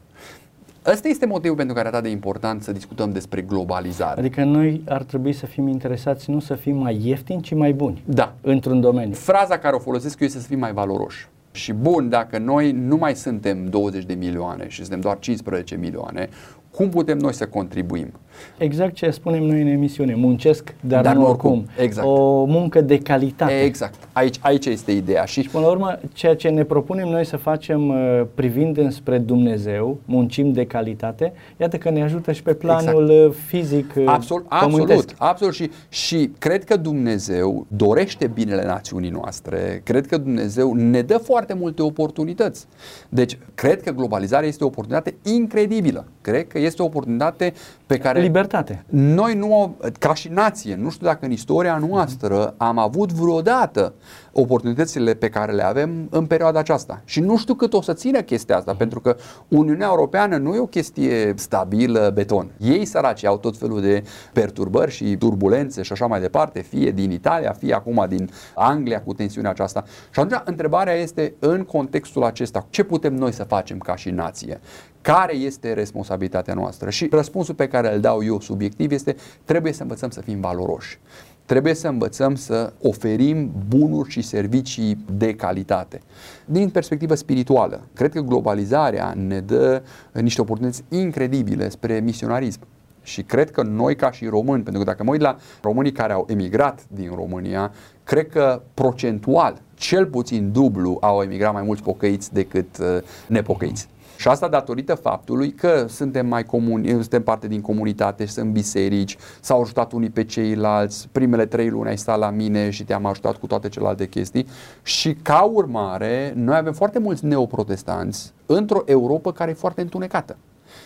ăsta 0.86 1.08
este 1.08 1.26
motivul 1.26 1.56
pentru 1.56 1.74
care 1.74 1.86
e 1.86 1.90
atât 1.90 2.02
de 2.02 2.08
important 2.10 2.62
să 2.62 2.72
discutăm 2.72 3.12
despre 3.12 3.40
globalizare. 3.40 4.20
Adică 4.20 4.44
noi 4.44 4.82
ar 4.88 5.02
trebui 5.02 5.32
să 5.32 5.46
fim 5.46 5.66
interesați 5.68 6.30
nu 6.30 6.40
să 6.40 6.54
fim 6.54 6.76
mai 6.76 7.00
ieftini, 7.02 7.42
ci 7.42 7.54
mai 7.54 7.72
buni 7.72 8.02
Da. 8.06 8.34
într-un 8.40 8.80
domeniu. 8.80 9.14
Fraza 9.14 9.58
care 9.58 9.74
o 9.74 9.78
folosesc 9.78 10.20
eu 10.20 10.26
este 10.26 10.38
să 10.40 10.46
fim 10.46 10.58
mai 10.58 10.72
valoroși. 10.72 11.28
Și 11.50 11.72
bun, 11.72 12.08
dacă 12.08 12.38
noi 12.38 12.72
nu 12.72 12.96
mai 12.96 13.14
suntem 13.14 13.66
20 13.66 14.04
de 14.04 14.14
milioane 14.14 14.68
și 14.68 14.80
suntem 14.80 15.00
doar 15.00 15.18
15 15.18 15.76
milioane, 15.76 16.28
cum 16.74 16.88
putem 16.88 17.18
noi 17.18 17.34
să 17.34 17.46
contribuim? 17.46 18.12
Exact 18.58 18.94
ce 18.94 19.10
spunem 19.10 19.42
noi 19.42 19.60
în 19.60 19.66
emisiune, 19.66 20.14
muncesc, 20.14 20.74
dar, 20.80 21.02
Dar 21.02 21.14
nu 21.14 21.20
nu 21.20 21.28
oricum. 21.28 21.50
oricum. 21.50 21.68
Exact. 21.76 22.06
O 22.06 22.44
muncă 22.44 22.80
de 22.80 22.98
calitate. 22.98 23.62
Exact. 23.62 23.94
Aici, 24.12 24.36
aici 24.40 24.66
este 24.66 24.92
ideea. 24.92 25.24
Și 25.24 25.48
Până 25.52 25.64
la 25.64 25.70
urmă, 25.70 25.98
ceea 26.12 26.36
ce 26.36 26.48
ne 26.48 26.64
propunem 26.64 27.08
noi 27.08 27.24
să 27.24 27.36
facem 27.36 27.88
uh, 27.88 28.22
privind 28.34 28.76
înspre 28.76 29.18
Dumnezeu, 29.18 29.98
muncim 30.04 30.52
de 30.52 30.66
calitate, 30.66 31.32
iată 31.60 31.76
că 31.76 31.90
ne 31.90 32.02
ajută 32.02 32.32
și 32.32 32.42
pe 32.42 32.54
planul 32.54 33.10
exact. 33.10 33.34
fizic 33.46 33.92
uh, 33.96 34.04
Absolut, 34.06 34.48
pământesc. 34.48 35.10
absolut, 35.18 35.30
absolut 35.30 35.54
și, 35.54 35.70
și 35.88 36.30
cred 36.38 36.64
că 36.64 36.76
Dumnezeu 36.76 37.66
dorește 37.68 38.26
binele 38.26 38.64
națiunii 38.64 39.10
noastre, 39.10 39.80
cred 39.84 40.06
că 40.06 40.18
Dumnezeu 40.18 40.72
ne 40.74 41.02
dă 41.02 41.16
foarte 41.16 41.54
multe 41.54 41.82
oportunități. 41.82 42.66
Deci, 43.08 43.38
cred 43.54 43.82
că 43.82 43.90
globalizarea 43.90 44.48
este 44.48 44.64
o 44.64 44.66
oportunitate 44.66 45.14
incredibilă. 45.22 46.04
Cred 46.20 46.46
că 46.46 46.58
este 46.58 46.82
o 46.82 46.84
oportunitate 46.84 47.52
pe 47.86 47.98
care 47.98 48.20
Libertate. 48.20 48.84
noi 48.88 49.34
nu, 49.34 49.76
ca 49.98 50.14
și 50.14 50.28
nație, 50.28 50.74
nu 50.74 50.90
știu 50.90 51.06
dacă 51.06 51.24
în 51.24 51.30
istoria 51.30 51.82
noastră 51.88 52.54
am 52.56 52.78
avut 52.78 53.12
vreodată 53.12 53.94
oportunitățile 54.34 55.14
pe 55.14 55.28
care 55.28 55.52
le 55.52 55.64
avem 55.64 56.06
în 56.10 56.26
perioada 56.26 56.58
aceasta. 56.58 57.02
Și 57.04 57.20
nu 57.20 57.36
știu 57.36 57.54
cât 57.54 57.72
o 57.72 57.82
să 57.82 57.92
țină 57.92 58.20
chestia 58.20 58.56
asta, 58.56 58.74
pentru 58.74 59.00
că 59.00 59.16
Uniunea 59.48 59.86
Europeană 59.86 60.36
nu 60.36 60.54
e 60.54 60.58
o 60.58 60.66
chestie 60.66 61.34
stabilă, 61.36 62.10
beton. 62.14 62.50
Ei 62.58 62.84
săraci 62.84 63.24
au 63.24 63.38
tot 63.38 63.56
felul 63.56 63.80
de 63.80 64.04
perturbări 64.32 64.90
și 64.90 65.16
turbulențe 65.16 65.82
și 65.82 65.92
așa 65.92 66.06
mai 66.06 66.20
departe, 66.20 66.60
fie 66.60 66.90
din 66.90 67.10
Italia, 67.10 67.52
fie 67.52 67.74
acum 67.74 68.06
din 68.08 68.30
Anglia 68.54 69.02
cu 69.02 69.12
tensiunea 69.12 69.50
aceasta. 69.50 69.84
Și 70.10 70.20
atunci 70.20 70.40
întrebarea 70.44 70.94
este 70.94 71.34
în 71.38 71.64
contextul 71.64 72.22
acesta, 72.24 72.66
ce 72.70 72.82
putem 72.82 73.14
noi 73.14 73.32
să 73.32 73.44
facem 73.44 73.78
ca 73.78 73.96
și 73.96 74.10
nație? 74.10 74.60
Care 75.00 75.34
este 75.34 75.72
responsabilitatea 75.72 76.54
noastră? 76.54 76.90
Și 76.90 77.08
răspunsul 77.10 77.54
pe 77.54 77.68
care 77.68 77.94
îl 77.94 78.00
dau 78.00 78.24
eu 78.24 78.40
subiectiv 78.40 78.92
este 78.92 79.16
trebuie 79.44 79.72
să 79.72 79.82
învățăm 79.82 80.10
să 80.10 80.20
fim 80.20 80.40
valoroși. 80.40 80.98
Trebuie 81.44 81.74
să 81.74 81.88
învățăm 81.88 82.34
să 82.34 82.72
oferim 82.82 83.52
bunuri 83.68 84.10
și 84.10 84.22
servicii 84.22 85.04
de 85.16 85.34
calitate. 85.34 86.00
Din 86.44 86.68
perspectivă 86.68 87.14
spirituală, 87.14 87.80
cred 87.94 88.12
că 88.12 88.20
globalizarea 88.20 89.14
ne 89.16 89.40
dă 89.40 89.82
niște 90.12 90.40
oportunități 90.40 90.84
incredibile 90.88 91.68
spre 91.68 92.00
misionarism. 92.00 92.60
Și 93.02 93.22
cred 93.22 93.50
că 93.50 93.62
noi 93.62 93.96
ca 93.96 94.10
și 94.10 94.26
români, 94.26 94.62
pentru 94.62 94.82
că 94.82 94.90
dacă 94.90 95.04
mă 95.04 95.10
uit 95.10 95.20
la 95.20 95.36
românii 95.62 95.92
care 95.92 96.12
au 96.12 96.26
emigrat 96.28 96.84
din 96.88 97.10
România, 97.14 97.72
cred 98.04 98.28
că 98.28 98.62
procentual, 98.74 99.62
cel 99.74 100.06
puțin 100.06 100.52
dublu, 100.52 100.98
au 101.00 101.22
emigrat 101.22 101.52
mai 101.52 101.62
mulți 101.62 101.82
pocăiți 101.82 102.32
decât 102.32 102.78
uh, 102.78 102.98
nepocăiți. 103.26 103.88
Și 104.16 104.28
asta 104.28 104.48
datorită 104.48 104.94
faptului 104.94 105.52
că 105.52 105.86
suntem 105.88 106.26
mai 106.26 106.44
comuni, 106.44 106.88
suntem 106.88 107.22
parte 107.22 107.48
din 107.48 107.60
comunitate, 107.60 108.26
sunt 108.26 108.50
biserici, 108.50 109.16
s-au 109.40 109.60
ajutat 109.60 109.92
unii 109.92 110.10
pe 110.10 110.24
ceilalți, 110.24 111.08
primele 111.12 111.46
trei 111.46 111.68
luni 111.68 111.88
ai 111.88 111.98
stat 111.98 112.18
la 112.18 112.30
mine 112.30 112.70
și 112.70 112.84
te-am 112.84 113.06
ajutat 113.06 113.36
cu 113.36 113.46
toate 113.46 113.68
celelalte 113.68 114.06
chestii 114.06 114.46
și 114.82 115.14
ca 115.14 115.42
urmare 115.42 116.32
noi 116.36 116.56
avem 116.56 116.72
foarte 116.72 116.98
mulți 116.98 117.24
neoprotestanți 117.24 118.32
într-o 118.46 118.82
Europa 118.86 119.32
care 119.32 119.50
e 119.50 119.54
foarte 119.54 119.80
întunecată. 119.80 120.36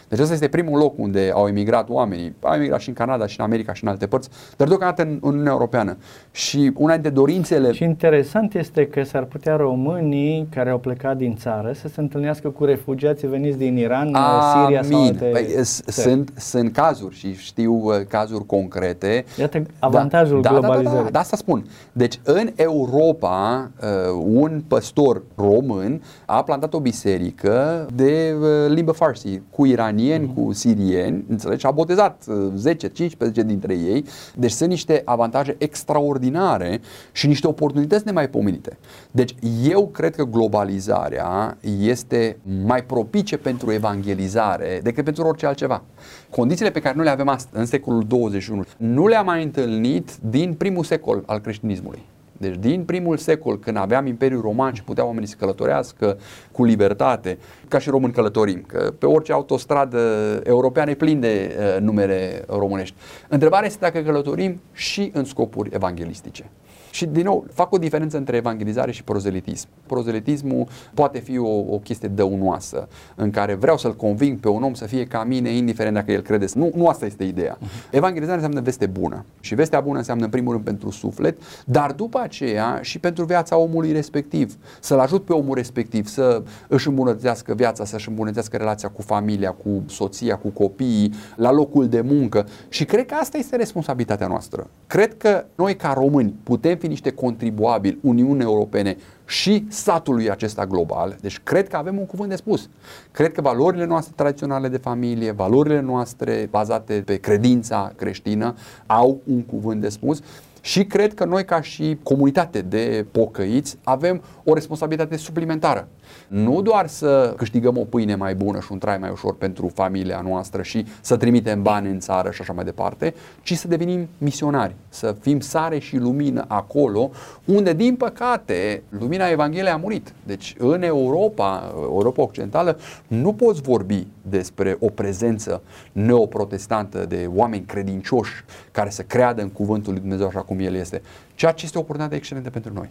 Deci 0.09 0.18
ăsta 0.18 0.33
este 0.33 0.49
primul 0.49 0.78
loc 0.78 0.99
unde 0.99 1.30
au 1.35 1.47
emigrat 1.49 1.88
oamenii. 1.90 2.35
Au 2.40 2.54
emigrat 2.54 2.80
și 2.80 2.88
în 2.88 2.95
Canada, 2.95 3.26
și 3.26 3.37
în 3.40 3.45
America, 3.45 3.73
și 3.73 3.85
în 3.85 3.90
alte 3.90 4.07
părți, 4.07 4.28
dar 4.57 4.68
deocamdată 4.68 5.02
în 5.02 5.18
Uniunea 5.23 5.52
Europeană. 5.52 5.97
Și 6.30 6.73
una 6.76 6.92
dintre 6.92 7.11
dorințele... 7.11 7.73
Și 7.73 7.83
interesant 7.85 8.54
este 8.54 8.87
că 8.87 9.02
s-ar 9.02 9.23
putea 9.25 9.57
românii 9.57 10.49
care 10.54 10.71
au 10.71 10.78
plecat 10.78 11.16
din 11.16 11.37
țară 11.37 11.73
să 11.75 11.88
se 11.88 12.00
întâlnească 12.00 12.49
cu 12.49 12.64
refugiații 12.64 13.28
veniți 13.28 13.59
din 13.59 13.76
Iran, 13.76 14.07
Siria 14.07 14.83
sau 14.83 14.97
Amin. 14.99 15.09
alte 15.12 15.25
Păi, 15.25 15.47
țări. 15.47 15.64
s- 15.64 15.83
sunt, 15.87 16.33
sunt 16.37 16.73
cazuri 16.73 17.14
și 17.14 17.35
știu 17.37 17.73
uh, 17.75 17.95
cazuri 18.09 18.47
concrete. 18.47 19.25
Iată 19.38 19.62
avantajul 19.78 20.40
da, 20.40 20.49
da, 20.49 20.54
da, 20.54 20.61
globalizării. 20.61 20.99
da, 20.99 21.04
da, 21.04 21.11
da, 21.11 21.18
asta 21.18 21.37
spun. 21.37 21.64
Deci 21.92 22.21
în 22.25 22.50
Europa 22.57 23.71
uh, 23.83 24.23
un 24.25 24.62
păstor 24.68 25.22
român 25.37 26.03
a 26.27 26.42
plantat 26.42 26.74
o 26.74 26.81
biserică 26.81 27.87
de 27.94 28.35
uh, 28.40 28.46
limbă 28.68 28.92
farsi 28.92 29.40
cu 29.51 29.66
iranieni, 29.78 30.24
Mhm. 30.24 30.34
cu 30.44 30.52
sirieni, 30.52 31.24
înțelegi? 31.28 31.60
Și 31.60 31.66
a 31.66 31.70
botezat 31.70 32.24
uh, 32.28 32.52
10-15 32.56 33.42
dintre 33.46 33.74
ei. 33.74 34.04
Deci 34.36 34.50
sunt 34.50 34.68
niște 34.68 35.02
avantaje 35.04 35.54
extraordinare 35.58 36.80
și 37.12 37.26
niște 37.26 37.46
oportunități 37.46 38.06
nemaipomenite. 38.06 38.78
Deci 39.10 39.34
eu 39.68 39.88
cred 39.88 40.14
că 40.14 40.24
globalizarea 40.24 41.56
este 41.80 42.38
mai 42.64 42.84
propice 42.84 43.36
pentru 43.36 43.72
evangelizare 43.72 44.80
decât 44.82 45.04
pentru 45.04 45.22
orice 45.26 45.46
altceva. 45.46 45.82
Condițiile 46.30 46.70
pe 46.70 46.80
care 46.80 46.94
nu 46.96 47.02
le 47.02 47.10
avem 47.10 47.28
astăzi, 47.28 47.58
în 47.60 47.66
secolul 47.66 48.04
21, 48.08 48.62
nu 48.76 49.06
le-am 49.06 49.24
mai 49.24 49.42
întâlnit 49.42 50.16
din 50.30 50.54
primul 50.54 50.84
secol 50.84 51.22
al 51.26 51.38
creștinismului. 51.38 52.02
Deci 52.38 52.57
din 52.57 52.85
primul 52.85 53.16
secol, 53.16 53.59
când 53.59 53.77
aveam 53.77 54.07
Imperiul 54.07 54.40
Roman 54.40 54.72
și 54.72 54.83
puteau 54.83 55.07
oamenii 55.07 55.29
să 55.29 55.37
călătorească 55.38 56.18
cu 56.53 56.64
libertate, 56.64 57.38
ca 57.68 57.79
și 57.79 57.90
români 57.90 58.12
călătorim, 58.12 58.64
că 58.66 58.92
pe 58.98 59.07
orice 59.07 59.33
autostradă 59.33 59.98
europeană 60.44 60.90
e 60.90 60.94
plin 60.94 61.20
de 61.20 61.57
uh, 61.59 61.81
numere 61.81 62.44
românești. 62.48 62.94
Întrebarea 63.29 63.66
este 63.66 63.79
dacă 63.81 63.98
călătorim 64.01 64.61
și 64.72 65.11
în 65.14 65.24
scopuri 65.24 65.70
evanghelistice. 65.72 66.51
Și 66.90 67.07
din 67.07 67.24
nou, 67.24 67.46
fac 67.53 67.72
o 67.72 67.79
diferență 67.79 68.16
între 68.16 68.37
evangelizare 68.37 68.90
și 68.90 69.05
prozelitism. 69.05 69.68
Prozelitismul 69.87 70.66
poate 70.94 71.18
fi 71.18 71.38
o, 71.38 71.59
o 71.59 71.79
chestie 71.79 72.09
dăunoasă, 72.09 72.88
în 73.14 73.31
care 73.31 73.55
vreau 73.55 73.77
să-l 73.77 73.96
conving 73.96 74.38
pe 74.38 74.48
un 74.48 74.62
om 74.62 74.74
să 74.74 74.87
fie 74.87 75.05
ca 75.05 75.24
mine, 75.24 75.51
indiferent 75.51 75.94
dacă 75.94 76.12
el 76.12 76.20
crede. 76.20 76.46
Nu, 76.55 76.70
nu 76.74 76.87
asta 76.87 77.07
este 77.07 77.24
ideea. 77.24 77.59
Evangelizarea 77.90 78.35
înseamnă 78.35 78.61
veste 78.61 78.87
bună. 78.87 79.24
Și 79.40 79.55
vestea 79.55 79.81
bună 79.81 79.98
înseamnă 79.98 80.24
în 80.24 80.31
primul 80.31 80.53
rând 80.53 80.64
pentru 80.64 80.90
suflet, 80.90 81.38
dar 81.64 81.92
după 81.92 82.20
aceea 82.22 82.79
și 82.83 82.98
pentru 82.98 83.24
viața 83.24 83.57
omului 83.57 83.92
respectiv. 83.92 84.57
Să-l 84.81 84.98
ajut 84.98 85.24
pe 85.24 85.33
omul 85.33 85.55
respectiv 85.55 86.07
să 86.07 86.42
își 86.68 86.88
îmbunătățească 86.88 87.55
viața, 87.55 87.85
să-și 87.85 88.09
îmbunătățească 88.09 88.57
relația 88.57 88.88
cu 88.88 89.03
familia, 89.03 89.51
cu 89.51 89.83
soția, 89.87 90.37
cu 90.37 90.48
copiii, 90.48 91.12
la 91.37 91.53
locul 91.53 91.88
de 91.88 92.01
muncă. 92.01 92.46
Și 92.68 92.85
cred 92.85 93.07
că 93.07 93.14
asta 93.14 93.38
este 93.38 93.57
responsabilitatea 93.57 94.27
noastră. 94.27 94.66
Cred 94.87 95.16
că 95.16 95.44
noi 95.55 95.77
ca 95.77 95.92
români 95.92 96.35
putem 96.42 96.77
fi 96.78 96.86
niște 96.86 97.10
contribuabili 97.10 97.98
Uniunii 98.02 98.44
Europene 98.44 98.96
și 99.26 99.66
statului 99.68 100.30
acesta 100.30 100.66
global. 100.66 101.16
Deci 101.20 101.40
cred 101.42 101.68
că 101.68 101.76
avem 101.76 101.98
un 101.98 102.06
cuvânt 102.06 102.28
de 102.30 102.36
spus. 102.36 102.68
Cred 103.10 103.32
că 103.32 103.40
valorile 103.40 103.84
noastre 103.84 104.12
tradiționale 104.16 104.68
de 104.68 104.76
familie, 104.76 105.30
valorile 105.30 105.80
noastre 105.80 106.48
bazate 106.50 107.02
pe 107.06 107.16
credința 107.16 107.92
creștină 107.96 108.54
au 108.86 109.20
un 109.24 109.42
cuvânt 109.42 109.80
de 109.80 109.88
spus 109.88 110.20
și 110.60 110.84
cred 110.84 111.14
că 111.14 111.24
noi 111.24 111.44
ca 111.44 111.60
și 111.60 111.98
comunitate 112.02 112.60
de 112.60 113.06
pocăiți 113.10 113.78
avem 113.84 114.22
o 114.44 114.54
responsabilitate 114.54 115.16
suplimentară. 115.16 115.88
Nu 116.29 116.62
doar 116.62 116.87
să 116.87 117.35
câștigăm 117.37 117.77
o 117.79 117.85
pâine 117.85 118.14
mai 118.14 118.35
bună 118.35 118.61
și 118.61 118.73
un 118.73 118.79
trai 118.79 118.99
mai 118.99 119.11
ușor 119.11 119.35
pentru 119.35 119.71
familia 119.75 120.21
noastră 120.21 120.62
și 120.62 120.87
să 121.01 121.16
trimitem 121.16 121.62
bani 121.62 121.90
în 121.90 121.99
țară 121.99 122.31
și 122.31 122.40
așa 122.40 122.53
mai 122.53 122.64
departe, 122.64 123.14
ci 123.42 123.55
să 123.55 123.68
devenim 123.68 124.09
misionari, 124.18 124.75
să 124.88 125.16
fim 125.21 125.40
sare 125.40 125.79
și 125.79 125.97
lumină 125.97 126.44
acolo 126.49 127.11
unde, 127.44 127.73
din 127.73 127.97
păcate, 127.97 128.83
lumina 128.88 129.29
Evangheliei 129.29 129.73
a 129.73 129.77
murit. 129.77 130.12
Deci, 130.27 130.55
în 130.59 130.83
Europa, 130.83 131.75
Europa 131.75 132.23
Occidentală, 132.23 132.79
nu 133.07 133.33
poți 133.33 133.61
vorbi 133.61 134.07
despre 134.23 134.77
o 134.81 134.88
prezență 134.88 135.62
neoprotestantă 135.92 137.07
de 137.07 137.29
oameni 137.35 137.64
credincioși 137.64 138.44
care 138.71 138.90
să 138.90 139.03
creadă 139.03 139.42
în 139.42 139.49
cuvântul 139.49 139.92
lui 139.92 140.01
Dumnezeu 140.01 140.27
așa 140.27 140.40
cum 140.40 140.59
el 140.59 140.75
este, 140.75 141.03
ceea 141.35 141.53
ce 141.53 141.64
este 141.64 141.79
o 141.79 141.81
oportunitate 141.81 142.16
excelentă 142.16 142.51
pentru 142.51 142.73
noi. 142.73 142.88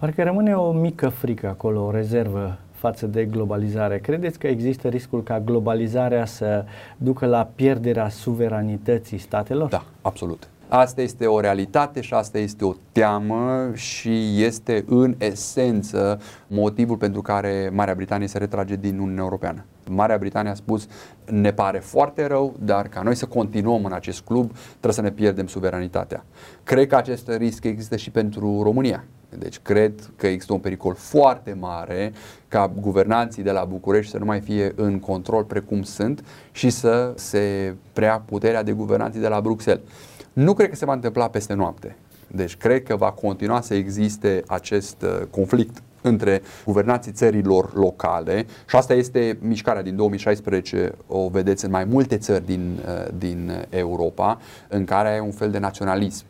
Parcă 0.00 0.22
rămâne 0.22 0.54
o 0.54 0.72
mică 0.72 1.08
frică 1.08 1.48
acolo, 1.48 1.84
o 1.84 1.90
rezervă 1.90 2.58
față 2.72 3.06
de 3.06 3.24
globalizare. 3.24 3.98
Credeți 3.98 4.38
că 4.38 4.46
există 4.46 4.88
riscul 4.88 5.22
ca 5.22 5.40
globalizarea 5.40 6.24
să 6.24 6.64
ducă 6.96 7.26
la 7.26 7.50
pierderea 7.54 8.08
suveranității 8.08 9.18
statelor? 9.18 9.68
Da, 9.68 9.84
absolut. 10.02 10.48
Asta 10.68 11.00
este 11.00 11.26
o 11.26 11.40
realitate 11.40 12.00
și 12.00 12.14
asta 12.14 12.38
este 12.38 12.64
o 12.64 12.72
teamă 12.92 13.70
și 13.74 14.42
este 14.42 14.84
în 14.88 15.14
esență 15.18 16.20
motivul 16.46 16.96
pentru 16.96 17.22
care 17.22 17.70
Marea 17.72 17.94
Britanie 17.94 18.26
se 18.26 18.38
retrage 18.38 18.76
din 18.76 18.98
Uniunea 18.98 19.22
Europeană. 19.22 19.64
Marea 19.90 20.18
Britanie 20.18 20.50
a 20.50 20.54
spus 20.54 20.86
ne 21.30 21.52
pare 21.52 21.78
foarte 21.78 22.26
rău, 22.26 22.54
dar 22.58 22.88
ca 22.88 23.02
noi 23.02 23.14
să 23.14 23.26
continuăm 23.26 23.84
în 23.84 23.92
acest 23.92 24.20
club 24.20 24.52
trebuie 24.68 24.92
să 24.92 25.02
ne 25.02 25.10
pierdem 25.10 25.46
suveranitatea. 25.46 26.24
Cred 26.62 26.86
că 26.86 26.96
acest 26.96 27.28
risc 27.28 27.64
există 27.64 27.96
și 27.96 28.10
pentru 28.10 28.62
România. 28.62 29.04
Deci 29.38 29.58
cred 29.58 29.92
că 30.16 30.26
există 30.26 30.52
un 30.52 30.58
pericol 30.58 30.94
foarte 30.94 31.56
mare 31.60 32.12
ca 32.48 32.72
guvernanții 32.80 33.42
de 33.42 33.50
la 33.50 33.64
București 33.64 34.10
să 34.10 34.18
nu 34.18 34.24
mai 34.24 34.40
fie 34.40 34.72
în 34.74 34.98
control 34.98 35.44
precum 35.44 35.82
sunt 35.82 36.24
și 36.52 36.70
să 36.70 37.12
se 37.16 37.74
preia 37.92 38.22
puterea 38.26 38.62
de 38.62 38.72
guvernanții 38.72 39.20
de 39.20 39.28
la 39.28 39.40
Bruxelles. 39.40 39.84
Nu 40.32 40.54
cred 40.54 40.68
că 40.68 40.76
se 40.76 40.84
va 40.84 40.92
întâmpla 40.92 41.28
peste 41.28 41.54
noapte. 41.54 41.96
Deci 42.26 42.56
cred 42.56 42.82
că 42.82 42.96
va 42.96 43.12
continua 43.12 43.60
să 43.60 43.74
existe 43.74 44.42
acest 44.46 45.02
uh, 45.02 45.26
conflict 45.30 45.82
între 46.02 46.42
guvernații 46.64 47.12
țărilor 47.12 47.74
locale 47.74 48.46
și 48.68 48.76
asta 48.76 48.94
este 48.94 49.38
mișcarea 49.40 49.82
din 49.82 49.96
2016, 49.96 50.92
o 51.06 51.28
vedeți 51.28 51.64
în 51.64 51.70
mai 51.70 51.84
multe 51.84 52.18
țări 52.18 52.46
din, 52.46 52.78
uh, 52.86 53.12
din 53.18 53.66
Europa, 53.68 54.40
în 54.68 54.84
care 54.84 55.08
ai 55.08 55.20
un 55.20 55.32
fel 55.32 55.50
de 55.50 55.58
naționalism. 55.58 56.24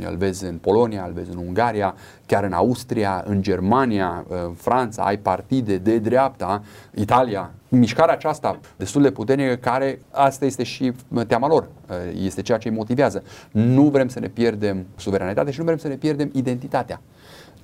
Îl 0.00 0.16
vezi 0.16 0.44
în 0.44 0.56
Polonia, 0.56 1.04
îl 1.04 1.12
vezi 1.12 1.30
în 1.30 1.36
Ungaria, 1.46 1.94
chiar 2.26 2.44
în 2.44 2.52
Austria, 2.52 3.24
în 3.26 3.42
Germania, 3.42 4.24
uh, 4.28 4.36
în 4.46 4.54
Franța, 4.54 5.02
ai 5.02 5.16
partide 5.16 5.76
de 5.76 5.98
dreapta, 5.98 6.62
Italia. 6.94 7.50
Mișcarea 7.68 8.14
aceasta 8.14 8.58
destul 8.76 9.02
de 9.02 9.10
puternică 9.10 9.54
care 9.54 10.00
asta 10.10 10.44
este 10.44 10.62
și 10.62 10.92
teama 11.26 11.46
lor, 11.46 11.68
uh, 11.88 11.96
este 12.24 12.42
ceea 12.42 12.58
ce 12.58 12.68
îi 12.68 12.74
motivează. 12.74 13.22
Nu 13.50 13.82
vrem 13.82 14.08
să 14.08 14.20
ne 14.20 14.28
pierdem 14.28 14.86
suveranitatea 14.96 15.52
și 15.52 15.58
nu 15.58 15.64
vrem 15.64 15.78
să 15.78 15.88
ne 15.88 15.96
pierdem 15.96 16.30
identitatea. 16.32 17.00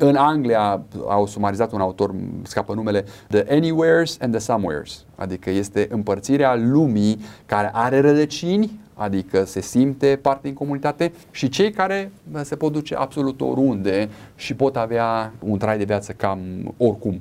În 0.00 0.16
Anglia 0.16 0.82
au 1.08 1.26
sumarizat 1.26 1.72
un 1.72 1.80
autor, 1.80 2.14
scapă 2.42 2.74
numele, 2.74 3.04
The 3.28 3.44
Anywheres 3.50 4.16
and 4.20 4.32
the 4.32 4.40
Somewheres, 4.40 5.04
adică 5.16 5.50
este 5.50 5.86
împărțirea 5.90 6.54
lumii 6.54 7.20
care 7.46 7.70
are 7.72 8.00
rădăcini, 8.00 8.80
adică 8.98 9.44
se 9.44 9.60
simte 9.60 10.18
parte 10.22 10.40
din 10.42 10.54
comunitate 10.54 11.12
și 11.30 11.48
cei 11.48 11.70
care 11.70 12.10
se 12.42 12.56
pot 12.56 12.72
duce 12.72 12.94
absolut 12.94 13.40
oriunde 13.40 14.08
și 14.36 14.54
pot 14.54 14.76
avea 14.76 15.32
un 15.38 15.58
trai 15.58 15.78
de 15.78 15.84
viață 15.84 16.12
cam 16.12 16.38
oricum. 16.76 17.20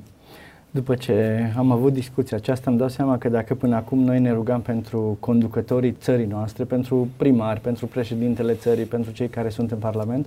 După 0.71 0.95
ce 0.95 1.39
am 1.57 1.71
avut 1.71 1.93
discuția 1.93 2.37
aceasta, 2.37 2.69
îmi 2.69 2.79
dau 2.79 2.87
seama 2.87 3.17
că 3.17 3.29
dacă 3.29 3.55
până 3.55 3.75
acum 3.75 3.99
noi 3.99 4.19
ne 4.19 4.31
rugam 4.31 4.61
pentru 4.61 5.17
conducătorii 5.19 5.91
țării 5.91 6.25
noastre, 6.25 6.63
pentru 6.63 7.07
primari, 7.17 7.59
pentru 7.59 7.85
președintele 7.85 8.53
țării, 8.53 8.85
pentru 8.85 9.11
cei 9.11 9.27
care 9.27 9.49
sunt 9.49 9.71
în 9.71 9.77
Parlament, 9.77 10.25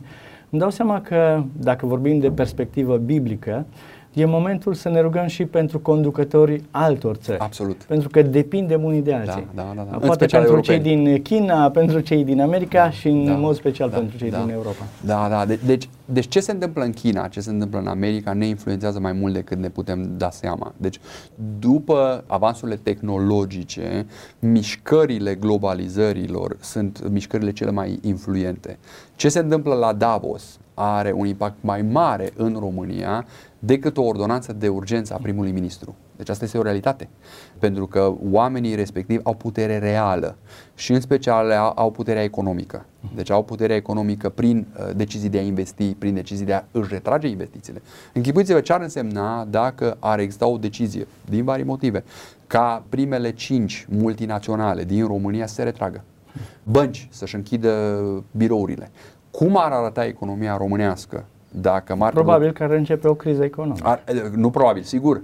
îmi 0.51 0.61
dau 0.61 0.71
seama 0.71 1.01
că 1.01 1.43
dacă 1.59 1.87
vorbim 1.87 2.19
de 2.19 2.31
perspectivă 2.31 2.97
biblică, 2.97 3.67
e 4.13 4.25
momentul 4.25 4.75
să 4.75 4.89
ne 4.89 5.01
rugăm 5.01 5.27
și 5.27 5.45
pentru 5.45 5.79
conducătorii 5.79 6.65
altor 6.71 7.17
țări. 7.17 7.39
Absolut. 7.39 7.77
Pentru 7.83 8.09
că 8.09 8.23
depindem 8.23 8.85
unii 8.85 9.03
de 9.03 9.15
alții. 9.15 9.47
Da, 9.55 9.63
da, 9.63 9.73
da, 9.77 9.87
da. 9.91 9.97
Poate 9.97 10.27
pentru 10.27 10.51
europeni. 10.51 10.83
cei 10.83 10.97
din 10.97 11.23
China, 11.23 11.71
pentru 11.71 12.01
cei 12.01 12.25
din 12.25 12.41
America 12.41 12.85
da, 12.85 12.91
și 12.91 13.09
în 13.09 13.25
da, 13.25 13.33
mod 13.33 13.55
special 13.55 13.91
da, 13.91 13.97
pentru 13.97 14.17
cei 14.17 14.31
da, 14.31 14.39
din 14.39 14.51
Europa. 14.51 14.85
Da, 15.01 15.27
da. 15.31 15.45
De, 15.45 15.59
deci, 15.67 15.89
deci 16.13 16.29
ce 16.29 16.41
se 16.41 16.53
întâmplă 16.53 16.85
în 16.85 16.93
China, 16.93 17.29
ce 17.29 17.41
se 17.41 17.51
întâmplă 17.51 17.79
în 17.79 17.87
America 17.87 18.33
ne 18.33 18.47
influențează 18.47 19.01
mai 19.01 19.13
mult 19.13 19.35
decât 19.35 19.59
ne 19.59 19.69
putem 19.69 20.17
da 20.17 20.31
seama. 20.31 20.75
Deci 20.77 21.01
după 21.59 22.25
avansurile 22.27 22.77
tehnologice, 22.77 24.07
mișcările 24.39 25.35
globalizărilor 25.35 26.57
sunt 26.61 27.09
mișcările 27.11 27.53
cele 27.53 27.71
mai 27.71 27.99
influente. 28.03 28.79
Ce 29.17 29.29
se 29.29 29.39
întâmplă 29.39 29.75
la 29.75 29.93
Davos 29.93 30.59
are 30.75 31.13
un 31.13 31.27
impact 31.27 31.57
mai 31.61 31.83
mare 31.83 32.33
în 32.37 32.57
România 32.59 33.27
decât 33.59 33.97
o 33.97 34.03
ordonanță 34.03 34.53
de 34.53 34.69
urgență 34.69 35.15
a 35.15 35.19
primului 35.23 35.53
ministru. 35.53 35.95
Deci 36.21 36.29
asta 36.29 36.45
este 36.45 36.59
o 36.59 36.63
realitate. 36.63 37.09
Pentru 37.59 37.87
că 37.87 38.13
oamenii 38.31 38.75
respectivi 38.75 39.21
au 39.23 39.35
putere 39.35 39.79
reală 39.79 40.37
și 40.75 40.93
în 40.93 41.01
special 41.01 41.51
au 41.75 41.91
puterea 41.91 42.23
economică. 42.23 42.85
Deci 43.15 43.31
au 43.31 43.43
puterea 43.43 43.77
economică 43.77 44.29
prin 44.29 44.67
uh, 44.79 44.91
decizii 44.97 45.29
de 45.29 45.39
a 45.39 45.43
investi, 45.43 45.95
prin 45.95 46.15
decizii 46.15 46.47
de 46.47 46.53
a 46.53 46.63
își 46.71 46.93
retrage 46.93 47.29
investițiile. 47.29 47.83
Închipuiți-vă 48.13 48.61
ce 48.61 48.73
ar 48.73 48.81
însemna 48.81 49.45
dacă 49.45 49.97
ar 49.99 50.19
exista 50.19 50.47
o 50.47 50.57
decizie, 50.57 51.07
din 51.29 51.45
vari 51.45 51.63
motive, 51.63 52.05
ca 52.47 52.83
primele 52.89 53.33
cinci 53.33 53.87
multinaționale 53.91 54.85
din 54.85 55.07
România 55.07 55.47
să 55.47 55.55
se 55.55 55.63
retragă. 55.63 56.05
Bănci 56.63 57.09
să-și 57.11 57.35
închidă 57.35 58.01
birourile. 58.31 58.91
Cum 59.31 59.57
ar 59.57 59.73
arăta 59.73 60.05
economia 60.05 60.57
românească 60.57 61.25
dacă 61.51 61.95
Mark 61.95 62.13
Probabil 62.13 62.53
că 62.53 62.63
ar 62.63 62.71
începe 62.71 63.09
o 63.09 63.15
criză 63.15 63.45
economică. 63.45 63.89
Ar, 63.89 64.03
nu 64.35 64.51
probabil, 64.51 64.83
sigur. 64.83 65.23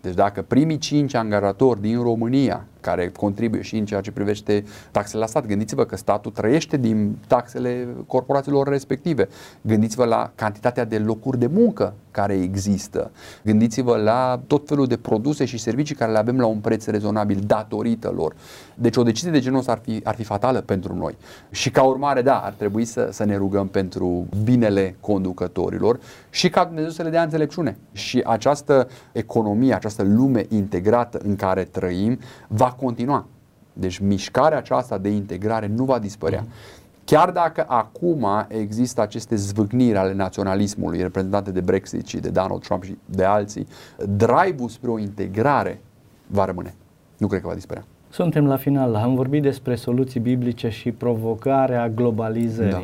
Deci 0.00 0.14
dacă 0.14 0.42
primii 0.42 0.78
cinci 0.78 1.14
angajatori 1.14 1.80
din 1.80 2.02
România 2.02 2.66
care 2.86 3.10
contribuie 3.10 3.62
și 3.62 3.76
în 3.76 3.84
ceea 3.84 4.00
ce 4.00 4.10
privește 4.10 4.64
taxele 4.90 5.20
la 5.20 5.26
stat. 5.26 5.46
Gândiți-vă 5.46 5.84
că 5.84 5.96
statul 5.96 6.30
trăiește 6.30 6.76
din 6.76 7.18
taxele 7.26 7.88
corporațiilor 8.06 8.68
respective. 8.68 9.28
Gândiți-vă 9.60 10.04
la 10.04 10.30
cantitatea 10.34 10.84
de 10.84 10.98
locuri 10.98 11.38
de 11.38 11.46
muncă 11.46 11.94
care 12.10 12.34
există. 12.34 13.10
Gândiți-vă 13.44 13.96
la 13.96 14.40
tot 14.46 14.68
felul 14.68 14.86
de 14.86 14.96
produse 14.96 15.44
și 15.44 15.58
servicii 15.58 15.94
care 15.94 16.12
le 16.12 16.18
avem 16.18 16.38
la 16.40 16.46
un 16.46 16.58
preț 16.58 16.86
rezonabil 16.86 17.40
datorită 17.46 18.12
lor. 18.16 18.34
Deci 18.74 18.96
o 18.96 19.02
decizie 19.02 19.30
de 19.30 19.40
genul 19.40 19.58
ăsta 19.58 19.72
ar 19.72 19.80
fi, 19.82 20.00
ar 20.04 20.14
fi 20.14 20.22
fatală 20.22 20.60
pentru 20.60 20.94
noi. 20.94 21.16
Și 21.50 21.70
ca 21.70 21.82
urmare, 21.82 22.22
da, 22.22 22.38
ar 22.38 22.52
trebui 22.52 22.84
să, 22.84 23.08
să 23.12 23.24
ne 23.24 23.36
rugăm 23.36 23.68
pentru 23.68 24.26
binele 24.44 24.96
conducătorilor 25.00 26.00
și 26.30 26.48
ca 26.48 26.64
Dumnezeu 26.64 26.90
să 26.90 27.02
le 27.02 27.10
dea 27.10 27.22
înțelepciune. 27.22 27.76
Și 27.92 28.22
această 28.26 28.88
economie, 29.12 29.74
această 29.74 30.02
lume 30.02 30.46
integrată 30.48 31.20
în 31.22 31.36
care 31.36 31.64
trăim 31.64 32.18
va 32.48 32.75
continua. 32.76 33.26
Deci 33.72 33.98
mișcarea 33.98 34.58
aceasta 34.58 34.98
de 34.98 35.08
integrare 35.08 35.66
nu 35.66 35.84
va 35.84 35.98
dispărea. 35.98 36.42
Mm-hmm. 36.42 36.84
Chiar 37.04 37.30
dacă 37.30 37.64
acum 37.68 38.26
există 38.48 39.00
aceste 39.00 39.36
zvâgniri 39.36 39.96
ale 39.96 40.14
naționalismului 40.14 41.02
reprezentate 41.02 41.50
de 41.50 41.60
Brexit 41.60 42.06
și 42.06 42.16
de 42.16 42.28
Donald 42.28 42.60
Trump 42.60 42.82
și 42.82 42.96
de 43.04 43.24
alții, 43.24 43.66
drive-ul 44.08 44.68
spre 44.68 44.90
o 44.90 44.98
integrare 44.98 45.80
va 46.26 46.44
rămâne. 46.44 46.74
Nu 47.16 47.26
cred 47.26 47.40
că 47.40 47.46
va 47.48 47.54
dispărea. 47.54 47.84
Suntem 48.08 48.46
la 48.46 48.56
final. 48.56 48.94
Am 48.94 49.14
vorbit 49.14 49.42
despre 49.42 49.74
soluții 49.74 50.20
biblice 50.20 50.68
și 50.68 50.92
provocarea 50.92 51.88
globalizării. 51.88 52.70
Da. 52.70 52.80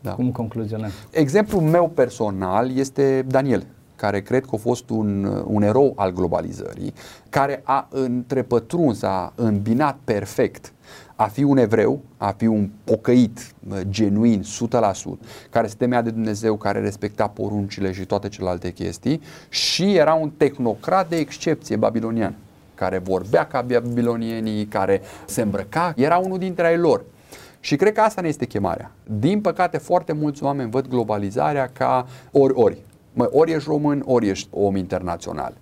Da. 0.00 0.12
Cum 0.12 0.30
concluzionăm? 0.30 0.90
Exemplul 1.10 1.62
meu 1.62 1.88
personal 1.88 2.76
este 2.76 3.24
Daniel 3.28 3.66
care 4.02 4.20
cred 4.20 4.42
că 4.44 4.50
a 4.52 4.56
fost 4.56 4.90
un, 4.90 5.42
un 5.46 5.62
erou 5.62 5.92
al 5.96 6.12
globalizării, 6.12 6.94
care 7.28 7.60
a 7.64 7.88
întrepătruns, 7.90 9.02
a 9.02 9.32
îmbinat 9.36 9.98
perfect 10.04 10.72
a 11.16 11.24
fi 11.24 11.42
un 11.42 11.56
evreu, 11.56 12.00
a 12.16 12.34
fi 12.36 12.46
un 12.46 12.70
pocăit 12.84 13.54
genuin, 13.88 14.42
100%, 14.42 14.44
care 15.50 15.66
se 15.66 15.74
temea 15.78 16.02
de 16.02 16.10
Dumnezeu, 16.10 16.56
care 16.56 16.80
respecta 16.80 17.28
poruncile 17.28 17.92
și 17.92 18.04
toate 18.04 18.28
celelalte 18.28 18.72
chestii 18.72 19.20
și 19.48 19.94
era 19.94 20.14
un 20.14 20.30
tehnocrat 20.30 21.08
de 21.08 21.16
excepție 21.16 21.76
babilonian, 21.76 22.34
care 22.74 22.98
vorbea 22.98 23.46
ca 23.46 23.62
babilonienii, 23.62 24.66
care 24.66 25.00
se 25.24 25.42
îmbrăca, 25.42 25.92
era 25.96 26.16
unul 26.16 26.38
dintre 26.38 26.66
ai 26.66 26.76
lor. 26.76 27.04
Și 27.60 27.76
cred 27.76 27.92
că 27.92 28.00
asta 28.00 28.20
ne 28.20 28.28
este 28.28 28.46
chemarea. 28.46 28.90
Din 29.04 29.40
păcate, 29.40 29.78
foarte 29.78 30.12
mulți 30.12 30.42
oameni 30.42 30.70
văd 30.70 30.88
globalizarea 30.88 31.70
ca 31.72 32.06
ori-ori. 32.30 32.78
Mă, 33.12 33.28
ori 33.32 33.52
ești 33.52 33.68
român, 33.68 34.02
ori 34.06 34.28
ești 34.28 34.48
om 34.50 34.76
internațional. 34.76 35.54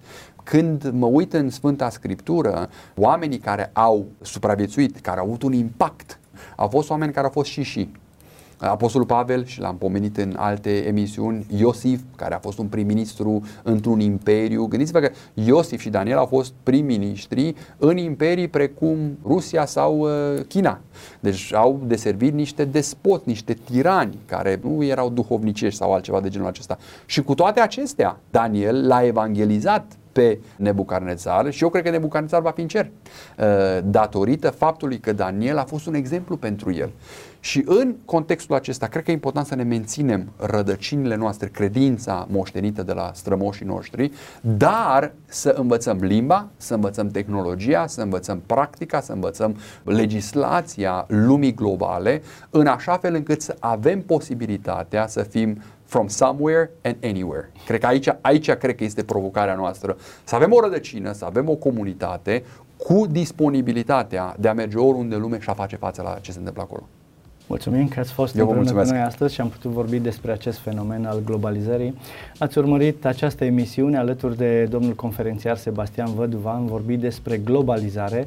Când 0.44 0.90
mă 0.90 1.06
uit 1.06 1.32
în 1.32 1.50
Sfânta 1.50 1.88
Scriptură, 1.88 2.68
oamenii 2.96 3.38
care 3.38 3.70
au 3.72 4.06
supraviețuit, 4.20 5.00
care 5.00 5.20
au 5.20 5.26
avut 5.26 5.42
un 5.42 5.52
impact, 5.52 6.18
au 6.56 6.68
fost 6.68 6.90
oameni 6.90 7.12
care 7.12 7.26
au 7.26 7.32
fost 7.32 7.50
și 7.50 7.62
și. 7.62 7.92
Apostolul 8.60 9.06
Pavel, 9.06 9.44
și 9.44 9.60
l-am 9.60 9.76
pomenit 9.76 10.16
în 10.16 10.34
alte 10.36 10.86
emisiuni, 10.86 11.46
Iosif, 11.56 12.00
care 12.16 12.34
a 12.34 12.38
fost 12.38 12.58
un 12.58 12.66
prim-ministru 12.66 13.42
într-un 13.62 14.00
imperiu. 14.00 14.66
Gândiți-vă 14.66 15.00
că 15.00 15.10
Iosif 15.34 15.80
și 15.80 15.88
Daniel 15.88 16.18
au 16.18 16.26
fost 16.26 16.52
prim-ministri 16.62 17.54
în 17.78 17.96
imperii 17.96 18.48
precum 18.48 19.18
Rusia 19.24 19.66
sau 19.66 19.98
uh, 19.98 20.08
China. 20.48 20.80
Deci 21.20 21.54
au 21.54 21.80
deservit 21.84 22.34
niște 22.34 22.64
despoți, 22.64 23.28
niște 23.28 23.56
tirani 23.64 24.18
care 24.26 24.60
nu 24.62 24.84
erau 24.84 25.10
duhovnicești 25.10 25.78
sau 25.78 25.92
altceva 25.92 26.20
de 26.20 26.28
genul 26.28 26.46
acesta. 26.46 26.78
Și 27.06 27.22
cu 27.22 27.34
toate 27.34 27.60
acestea, 27.60 28.18
Daniel 28.30 28.86
l-a 28.86 29.04
evangelizat 29.04 29.92
pe 30.12 30.38
Nebucarnețar 30.56 31.50
și 31.50 31.62
eu 31.62 31.68
cred 31.68 31.84
că 31.84 31.90
Nebucarnețar 31.90 32.40
va 32.40 32.50
fi 32.50 32.60
în 32.60 32.68
cer 32.68 32.90
uh, 33.38 33.46
datorită 33.84 34.50
faptului 34.50 34.98
că 34.98 35.12
Daniel 35.12 35.58
a 35.58 35.64
fost 35.64 35.86
un 35.86 35.94
exemplu 35.94 36.36
pentru 36.36 36.72
el. 36.72 36.90
Și 37.40 37.62
în 37.66 37.94
contextul 38.05 38.55
acesta, 38.55 38.87
cred 38.87 39.05
că 39.05 39.11
e 39.11 39.14
important 39.14 39.46
să 39.46 39.55
ne 39.55 39.62
menținem 39.62 40.33
rădăcinile 40.37 41.16
noastre, 41.16 41.48
credința 41.48 42.26
moștenită 42.31 42.83
de 42.83 42.92
la 42.92 43.11
strămoșii 43.14 43.66
noștri, 43.66 44.11
dar 44.40 45.12
să 45.24 45.55
învățăm 45.59 45.98
limba, 46.00 46.48
să 46.57 46.74
învățăm 46.74 47.09
tehnologia, 47.09 47.87
să 47.87 48.03
învățăm 48.03 48.42
practica, 48.46 49.00
să 49.00 49.12
învățăm 49.12 49.57
legislația 49.85 51.05
lumii 51.09 51.55
globale, 51.55 52.22
în 52.50 52.66
așa 52.66 52.96
fel 52.96 53.14
încât 53.14 53.42
să 53.42 53.57
avem 53.59 54.03
posibilitatea 54.03 55.07
să 55.07 55.22
fim 55.22 55.62
from 55.85 56.09
somewhere 56.09 56.70
and 56.83 56.96
anywhere. 57.03 57.53
Cred 57.66 57.81
că 57.81 57.87
aici, 57.87 58.09
aici 58.20 58.50
cred 58.50 58.74
că 58.74 58.85
este 58.85 59.03
provocarea 59.03 59.55
noastră. 59.55 59.96
Să 60.24 60.35
avem 60.35 60.53
o 60.53 60.61
rădăcină, 60.61 61.12
să 61.12 61.24
avem 61.24 61.48
o 61.48 61.55
comunitate 61.55 62.44
cu 62.76 63.07
disponibilitatea 63.07 64.37
de 64.38 64.48
a 64.48 64.53
merge 64.53 64.79
oriunde 64.79 65.14
în 65.14 65.20
lume 65.20 65.40
și 65.40 65.50
a 65.50 65.55
face 65.55 65.76
față 65.76 66.03
la 66.03 66.18
ce 66.20 66.33
se 66.33 66.38
întâmplă 66.38 66.62
acolo. 66.62 66.83
Mulțumim 67.50 67.88
că 67.88 68.00
ați 68.00 68.12
fost 68.12 68.36
Eu 68.36 68.44
vă 68.44 68.50
împreună 68.50 68.70
cu 68.70 68.76
mulțumesc. 68.76 69.00
noi 69.00 69.10
astăzi 69.10 69.34
și 69.34 69.40
am 69.40 69.48
putut 69.48 69.70
vorbi 69.70 69.98
despre 69.98 70.32
acest 70.32 70.58
fenomen 70.58 71.04
al 71.04 71.22
globalizării. 71.24 71.94
Ați 72.38 72.58
urmărit 72.58 73.04
această 73.04 73.44
emisiune 73.44 73.98
alături 73.98 74.36
de 74.36 74.64
domnul 74.64 74.94
conferențiar 74.94 75.56
Sebastian 75.56 76.14
Văduva. 76.14 76.50
Am 76.50 76.66
vorbit 76.66 77.00
despre 77.00 77.36
globalizare. 77.36 78.26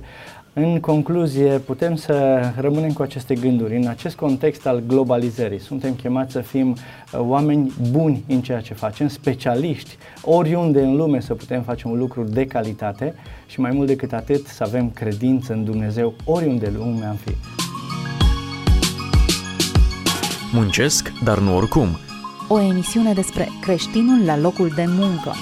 În 0.54 0.80
concluzie, 0.80 1.50
putem 1.50 1.96
să 1.96 2.42
rămânem 2.60 2.92
cu 2.92 3.02
aceste 3.02 3.36
gânduri. 3.36 3.76
În 3.76 3.88
acest 3.88 4.16
context 4.16 4.68
al 4.68 4.84
globalizării, 4.88 5.60
suntem 5.60 5.94
chemați 5.94 6.32
să 6.32 6.40
fim 6.40 6.70
uh, 6.70 7.20
oameni 7.20 7.74
buni 7.92 8.24
în 8.28 8.42
ceea 8.42 8.62
ce 8.62 8.74
facem, 8.74 9.08
specialiști, 9.08 9.98
oriunde 10.24 10.82
în 10.82 10.96
lume 10.96 11.20
să 11.20 11.34
putem 11.34 11.62
face 11.62 11.88
un 11.88 11.98
lucru 11.98 12.24
de 12.24 12.46
calitate 12.46 13.14
și 13.48 13.60
mai 13.60 13.72
mult 13.72 13.88
decât 13.88 14.14
atât 14.14 14.46
să 14.46 14.64
avem 14.64 14.90
credință 14.90 15.54
în 15.54 15.64
Dumnezeu 15.64 16.14
oriunde 16.26 16.68
în 16.68 16.76
lume 16.78 17.06
am 17.06 17.16
fi. 17.16 17.63
Muncesc, 20.54 21.12
dar 21.24 21.40
nu 21.40 21.56
oricum. 21.56 21.88
O 22.48 22.60
emisiune 22.60 23.14
despre 23.14 23.50
creștinul 23.62 24.26
la 24.26 24.38
locul 24.38 24.72
de 24.76 24.86
muncă. 24.88 25.36